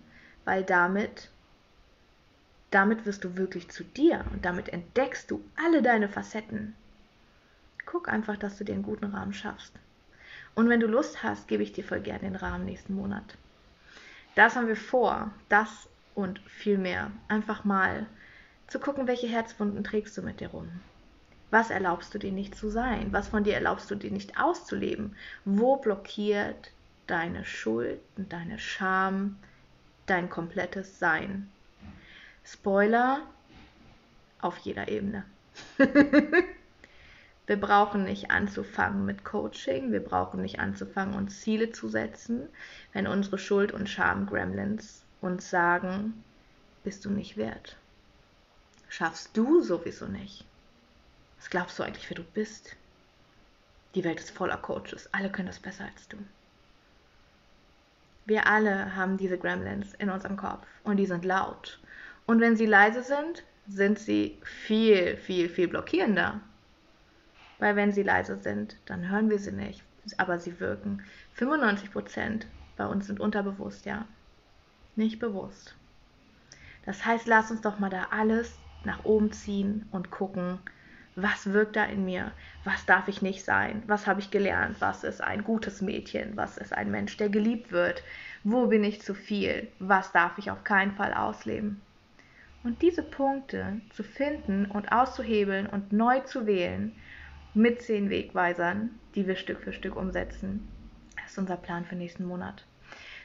Weil 0.44 0.62
damit, 0.62 1.32
damit 2.70 3.06
wirst 3.06 3.24
du 3.24 3.36
wirklich 3.36 3.68
zu 3.72 3.82
dir 3.82 4.24
und 4.32 4.44
damit 4.44 4.68
entdeckst 4.68 5.28
du 5.32 5.42
alle 5.56 5.82
deine 5.82 6.08
Facetten. 6.08 6.76
Guck 7.90 8.08
einfach, 8.08 8.36
dass 8.36 8.56
du 8.56 8.64
dir 8.64 8.74
einen 8.74 8.84
guten 8.84 9.06
Rahmen 9.06 9.34
schaffst. 9.34 9.72
Und 10.54 10.68
wenn 10.68 10.78
du 10.78 10.86
Lust 10.86 11.24
hast, 11.24 11.48
gebe 11.48 11.64
ich 11.64 11.72
dir 11.72 11.82
voll 11.82 12.00
gerne 12.00 12.20
den 12.20 12.36
Rahmen 12.36 12.64
nächsten 12.64 12.94
Monat. 12.94 13.36
Das 14.36 14.54
haben 14.54 14.68
wir 14.68 14.76
vor, 14.76 15.32
das 15.48 15.88
und 16.14 16.38
viel 16.46 16.78
mehr. 16.78 17.10
Einfach 17.26 17.64
mal 17.64 18.06
zu 18.68 18.78
gucken, 18.78 19.08
welche 19.08 19.26
Herzwunden 19.26 19.82
trägst 19.82 20.16
du 20.16 20.22
mit 20.22 20.38
dir 20.38 20.48
rum. 20.48 20.70
Was 21.50 21.70
erlaubst 21.70 22.14
du 22.14 22.18
dir 22.18 22.30
nicht 22.30 22.54
zu 22.54 22.70
sein? 22.70 23.12
Was 23.12 23.26
von 23.26 23.42
dir 23.42 23.54
erlaubst 23.54 23.90
du 23.90 23.96
dir 23.96 24.12
nicht 24.12 24.38
auszuleben? 24.38 25.16
Wo 25.44 25.76
blockiert 25.76 26.70
deine 27.08 27.44
Schuld 27.44 27.98
und 28.16 28.32
deine 28.32 28.60
Scham 28.60 29.36
dein 30.06 30.30
komplettes 30.30 31.00
Sein? 31.00 31.50
Spoiler 32.44 33.22
auf 34.40 34.58
jeder 34.58 34.86
Ebene. 34.86 35.24
Wir 37.50 37.60
brauchen 37.60 38.04
nicht 38.04 38.30
anzufangen 38.30 39.04
mit 39.04 39.24
Coaching, 39.24 39.90
wir 39.90 40.04
brauchen 40.04 40.40
nicht 40.40 40.60
anzufangen, 40.60 41.16
uns 41.16 41.40
Ziele 41.40 41.72
zu 41.72 41.88
setzen, 41.88 42.48
wenn 42.92 43.08
unsere 43.08 43.38
Schuld- 43.38 43.72
und 43.72 43.88
Scham-Gremlins 43.88 45.02
uns 45.20 45.50
sagen, 45.50 46.22
bist 46.84 47.04
du 47.04 47.10
nicht 47.10 47.36
wert. 47.36 47.76
Schaffst 48.88 49.36
du 49.36 49.62
sowieso 49.62 50.06
nicht. 50.06 50.44
Was 51.40 51.50
glaubst 51.50 51.76
du 51.76 51.82
eigentlich, 51.82 52.08
wer 52.08 52.18
du 52.18 52.22
bist? 52.22 52.76
Die 53.96 54.04
Welt 54.04 54.20
ist 54.20 54.30
voller 54.30 54.58
Coaches, 54.58 55.12
alle 55.12 55.28
können 55.28 55.48
das 55.48 55.58
besser 55.58 55.86
als 55.92 56.06
du. 56.06 56.18
Wir 58.26 58.46
alle 58.46 58.94
haben 58.94 59.16
diese 59.16 59.38
Gremlins 59.38 59.92
in 59.94 60.08
unserem 60.08 60.36
Kopf 60.36 60.68
und 60.84 60.98
die 60.98 61.06
sind 61.06 61.24
laut. 61.24 61.80
Und 62.26 62.40
wenn 62.40 62.54
sie 62.54 62.66
leise 62.66 63.02
sind, 63.02 63.42
sind 63.66 63.98
sie 63.98 64.38
viel, 64.44 65.16
viel, 65.16 65.48
viel 65.48 65.66
blockierender 65.66 66.40
weil 67.60 67.76
wenn 67.76 67.92
sie 67.92 68.02
leise 68.02 68.38
sind, 68.38 68.76
dann 68.86 69.08
hören 69.08 69.30
wir 69.30 69.38
sie 69.38 69.52
nicht, 69.52 69.84
aber 70.16 70.38
sie 70.38 70.58
wirken. 70.58 71.02
95 71.34 71.92
Prozent 71.92 72.48
bei 72.76 72.86
uns 72.86 73.06
sind 73.06 73.20
unterbewusst, 73.20 73.84
ja, 73.86 74.06
nicht 74.96 75.20
bewusst. 75.20 75.76
Das 76.84 77.04
heißt, 77.04 77.28
lass 77.28 77.50
uns 77.50 77.60
doch 77.60 77.78
mal 77.78 77.90
da 77.90 78.08
alles 78.10 78.58
nach 78.82 79.04
oben 79.04 79.30
ziehen 79.30 79.86
und 79.92 80.10
gucken, 80.10 80.58
was 81.14 81.52
wirkt 81.52 81.76
da 81.76 81.84
in 81.84 82.04
mir, 82.04 82.32
was 82.64 82.86
darf 82.86 83.08
ich 83.08 83.20
nicht 83.20 83.44
sein, 83.44 83.82
was 83.86 84.06
habe 84.06 84.20
ich 84.20 84.30
gelernt, 84.30 84.80
was 84.80 85.04
ist 85.04 85.20
ein 85.20 85.44
gutes 85.44 85.82
Mädchen, 85.82 86.36
was 86.36 86.56
ist 86.56 86.72
ein 86.72 86.90
Mensch, 86.90 87.16
der 87.18 87.28
geliebt 87.28 87.72
wird, 87.72 88.02
wo 88.42 88.68
bin 88.68 88.84
ich 88.84 89.02
zu 89.02 89.14
viel, 89.14 89.68
was 89.78 90.12
darf 90.12 90.38
ich 90.38 90.50
auf 90.50 90.64
keinen 90.64 90.92
Fall 90.92 91.12
ausleben. 91.12 91.82
Und 92.62 92.82
diese 92.82 93.02
Punkte 93.02 93.80
zu 93.90 94.02
finden 94.02 94.66
und 94.66 94.92
auszuhebeln 94.92 95.66
und 95.66 95.92
neu 95.92 96.20
zu 96.20 96.46
wählen, 96.46 96.96
mit 97.54 97.82
zehn 97.82 98.10
Wegweisern, 98.10 98.90
die 99.14 99.26
wir 99.26 99.36
Stück 99.36 99.60
für 99.60 99.72
Stück 99.72 99.96
umsetzen. 99.96 100.68
Das 101.16 101.32
ist 101.32 101.38
unser 101.38 101.56
Plan 101.56 101.84
für 101.84 101.96
nächsten 101.96 102.24
Monat. 102.24 102.64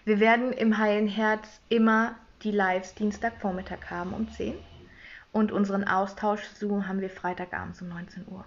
Wir 0.03 0.19
werden 0.19 0.51
im 0.51 0.77
Heilen 0.77 1.07
Herz 1.07 1.61
immer 1.69 2.15
die 2.43 2.51
Lives 2.51 2.93
Dienstagvormittag 2.95 3.89
haben 3.89 4.13
um 4.13 4.29
10 4.29 4.55
und 5.31 5.51
unseren 5.51 5.83
Austausch 5.83 6.43
Zoom 6.43 6.87
haben 6.87 7.01
wir 7.01 7.09
Freitagabends 7.09 7.81
um 7.81 7.89
19 7.89 8.27
Uhr. 8.27 8.45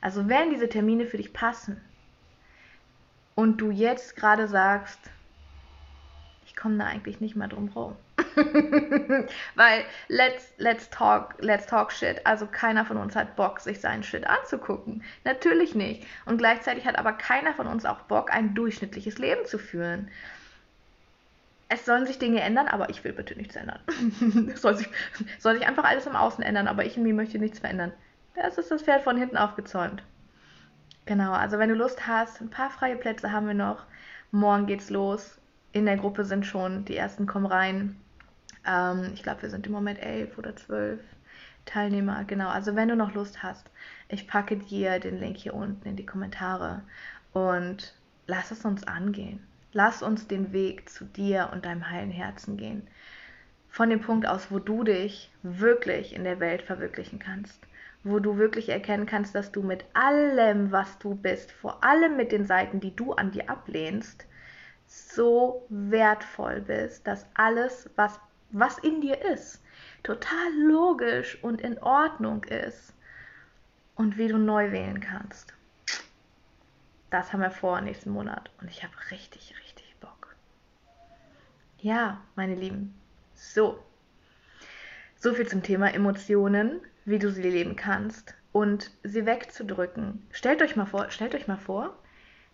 Also 0.00 0.28
wenn 0.28 0.50
diese 0.50 0.68
Termine 0.68 1.06
für 1.06 1.16
dich 1.16 1.32
passen 1.32 1.80
und 3.34 3.60
du 3.60 3.70
jetzt 3.70 4.16
gerade 4.16 4.48
sagst, 4.48 4.98
ich 6.46 6.54
komme 6.54 6.78
da 6.78 6.86
eigentlich 6.86 7.20
nicht 7.20 7.36
mehr 7.36 7.48
drum 7.48 7.68
rum, 7.68 7.96
Weil 9.54 9.84
let's, 10.08 10.52
let's 10.58 10.90
talk, 10.90 11.34
let's 11.38 11.66
talk 11.66 11.92
shit. 11.92 12.24
Also 12.26 12.46
keiner 12.46 12.84
von 12.84 12.96
uns 12.96 13.14
hat 13.14 13.36
Bock, 13.36 13.60
sich 13.60 13.80
seinen 13.80 14.02
Shit 14.02 14.26
anzugucken. 14.26 15.02
Natürlich 15.24 15.74
nicht. 15.74 16.06
Und 16.26 16.38
gleichzeitig 16.38 16.86
hat 16.86 16.98
aber 16.98 17.12
keiner 17.12 17.54
von 17.54 17.66
uns 17.66 17.84
auch 17.84 18.00
Bock, 18.02 18.32
ein 18.32 18.54
durchschnittliches 18.54 19.18
Leben 19.18 19.44
zu 19.46 19.58
führen. 19.58 20.10
Es 21.68 21.84
sollen 21.84 22.06
sich 22.06 22.18
Dinge 22.18 22.40
ändern, 22.40 22.68
aber 22.68 22.90
ich 22.90 23.02
will 23.04 23.12
bitte 23.12 23.36
nichts 23.36 23.56
ändern. 23.56 23.80
es 24.52 24.62
soll 24.62 24.76
sich, 24.76 24.88
soll 25.38 25.56
sich 25.56 25.66
einfach 25.66 25.84
alles 25.84 26.06
im 26.06 26.16
Außen 26.16 26.44
ändern, 26.44 26.68
aber 26.68 26.84
ich 26.84 26.96
in 26.96 27.02
mir 27.02 27.14
möchte 27.14 27.38
nichts 27.38 27.60
verändern. 27.60 27.92
Das 28.34 28.58
ist 28.58 28.70
das 28.70 28.82
Pferd 28.82 29.02
von 29.02 29.16
hinten 29.16 29.36
aufgezäumt. 29.36 30.02
Genau, 31.06 31.32
also 31.32 31.58
wenn 31.58 31.68
du 31.68 31.74
Lust 31.74 32.06
hast, 32.06 32.40
ein 32.40 32.50
paar 32.50 32.70
freie 32.70 32.96
Plätze 32.96 33.30
haben 33.30 33.46
wir 33.46 33.54
noch. 33.54 33.84
Morgen 34.30 34.66
geht's 34.66 34.90
los. 34.90 35.38
In 35.72 35.86
der 35.86 35.96
Gruppe 35.96 36.24
sind 36.24 36.46
schon 36.46 36.84
die 36.84 36.96
ersten 36.96 37.26
kommen 37.26 37.46
rein. 37.46 37.96
Ähm, 38.66 39.10
ich 39.14 39.22
glaube, 39.22 39.42
wir 39.42 39.50
sind 39.50 39.66
im 39.66 39.72
Moment 39.72 40.00
elf 40.00 40.38
oder 40.38 40.56
zwölf 40.56 41.00
Teilnehmer. 41.64 42.24
Genau, 42.24 42.48
also 42.48 42.76
wenn 42.76 42.88
du 42.88 42.96
noch 42.96 43.14
Lust 43.14 43.42
hast, 43.42 43.70
ich 44.08 44.28
packe 44.28 44.56
dir 44.56 44.98
den 45.00 45.18
Link 45.18 45.36
hier 45.36 45.54
unten 45.54 45.88
in 45.88 45.96
die 45.96 46.06
Kommentare 46.06 46.82
und 47.32 47.94
lass 48.26 48.50
es 48.50 48.64
uns 48.64 48.86
angehen. 48.86 49.46
Lass 49.72 50.02
uns 50.02 50.28
den 50.28 50.52
Weg 50.52 50.88
zu 50.88 51.04
dir 51.04 51.50
und 51.52 51.64
deinem 51.64 51.90
heilen 51.90 52.10
Herzen 52.10 52.56
gehen. 52.56 52.86
Von 53.70 53.90
dem 53.90 54.00
Punkt 54.00 54.26
aus, 54.28 54.52
wo 54.52 54.60
du 54.60 54.84
dich 54.84 55.32
wirklich 55.42 56.14
in 56.14 56.22
der 56.22 56.38
Welt 56.38 56.62
verwirklichen 56.62 57.18
kannst. 57.18 57.58
Wo 58.04 58.20
du 58.20 58.36
wirklich 58.36 58.68
erkennen 58.68 59.06
kannst, 59.06 59.34
dass 59.34 59.50
du 59.50 59.62
mit 59.62 59.84
allem, 59.94 60.70
was 60.70 60.98
du 60.98 61.16
bist, 61.16 61.50
vor 61.50 61.82
allem 61.82 62.16
mit 62.16 62.30
den 62.30 62.44
Seiten, 62.44 62.78
die 62.78 62.94
du 62.94 63.14
an 63.14 63.32
dir 63.32 63.50
ablehnst, 63.50 64.26
so 64.86 65.66
wertvoll 65.70 66.60
bist, 66.60 67.06
dass 67.06 67.26
alles, 67.34 67.90
was 67.96 68.20
was 68.50 68.78
in 68.78 69.00
dir 69.00 69.20
ist, 69.22 69.62
total 70.02 70.52
logisch 70.58 71.38
und 71.42 71.60
in 71.60 71.78
Ordnung 71.78 72.44
ist 72.44 72.92
und 73.94 74.18
wie 74.18 74.28
du 74.28 74.38
neu 74.38 74.72
wählen 74.72 75.00
kannst. 75.00 75.54
Das 77.10 77.32
haben 77.32 77.40
wir 77.40 77.50
vor 77.50 77.80
nächsten 77.80 78.10
Monat 78.10 78.50
und 78.60 78.68
ich 78.68 78.82
habe 78.82 78.92
richtig, 79.10 79.54
richtig 79.62 79.96
Bock. 80.00 80.34
Ja, 81.78 82.20
meine 82.34 82.54
Lieben, 82.54 82.94
so. 83.34 83.78
So 85.16 85.32
viel 85.32 85.46
zum 85.46 85.62
Thema 85.62 85.94
Emotionen, 85.94 86.80
wie 87.04 87.18
du 87.18 87.30
sie 87.30 87.42
leben 87.42 87.76
kannst 87.76 88.34
und 88.52 88.90
sie 89.02 89.26
wegzudrücken. 89.26 90.26
Stellt 90.32 90.62
euch 90.62 90.76
mal 90.76 90.86
vor, 90.86 91.10
stellt 91.10 91.34
euch 91.34 91.46
mal 91.46 91.56
vor, 91.56 91.96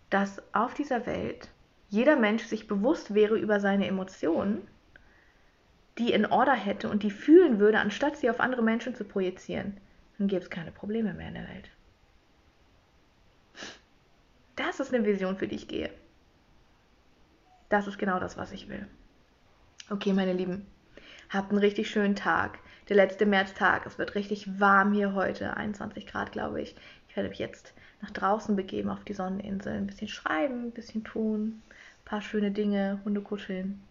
dass 0.09 0.41
auf 0.53 0.73
dieser 0.73 1.05
Welt 1.05 1.49
jeder 1.89 2.15
Mensch 2.15 2.43
sich 2.43 2.67
bewusst 2.67 3.13
wäre 3.13 3.37
über 3.37 3.59
seine 3.59 3.87
Emotionen 3.87 4.67
die 5.97 6.13
in 6.13 6.25
Order 6.25 6.53
hätte 6.53 6.89
und 6.89 7.03
die 7.03 7.11
fühlen 7.11 7.59
würde, 7.59 7.79
anstatt 7.79 8.17
sie 8.17 8.29
auf 8.29 8.39
andere 8.39 8.61
Menschen 8.61 8.95
zu 8.95 9.03
projizieren, 9.03 9.77
dann 10.17 10.27
gäbe 10.27 10.41
es 10.41 10.49
keine 10.49 10.71
Probleme 10.71 11.13
mehr 11.13 11.27
in 11.27 11.33
der 11.33 11.47
Welt. 11.47 11.69
Das 14.55 14.79
ist 14.79 14.93
eine 14.93 15.05
Vision, 15.05 15.37
für 15.37 15.47
die 15.47 15.55
ich 15.55 15.67
gehe. 15.67 15.89
Das 17.69 17.87
ist 17.87 17.97
genau 17.97 18.19
das, 18.19 18.37
was 18.37 18.51
ich 18.51 18.69
will. 18.69 18.85
Okay, 19.89 20.13
meine 20.13 20.33
Lieben, 20.33 20.65
habt 21.29 21.51
einen 21.51 21.59
richtig 21.59 21.89
schönen 21.89 22.15
Tag. 22.15 22.59
Der 22.89 22.95
letzte 22.95 23.25
Märztag. 23.25 23.85
Es 23.85 23.97
wird 23.97 24.15
richtig 24.15 24.59
warm 24.59 24.93
hier 24.93 25.13
heute. 25.13 25.55
21 25.55 26.05
Grad, 26.05 26.31
glaube 26.31 26.61
ich. 26.61 26.75
Ich 27.07 27.15
werde 27.15 27.29
mich 27.29 27.39
jetzt 27.39 27.73
nach 28.01 28.11
draußen 28.11 28.55
begeben 28.55 28.89
auf 28.89 29.03
die 29.03 29.13
Sonneninsel. 29.13 29.73
Ein 29.73 29.87
bisschen 29.87 30.07
schreiben, 30.07 30.67
ein 30.67 30.71
bisschen 30.71 31.03
tun. 31.03 31.61
Ein 31.69 32.05
paar 32.05 32.21
schöne 32.21 32.51
Dinge, 32.51 32.99
Hunde 33.05 33.21
kuscheln. 33.21 33.81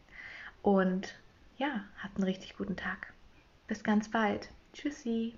Und 0.62 1.19
ja, 1.60 1.84
habt 2.02 2.16
einen 2.16 2.24
richtig 2.24 2.56
guten 2.56 2.74
Tag. 2.74 3.12
Bis 3.68 3.84
ganz 3.84 4.10
bald. 4.10 4.48
Tschüssi. 4.72 5.34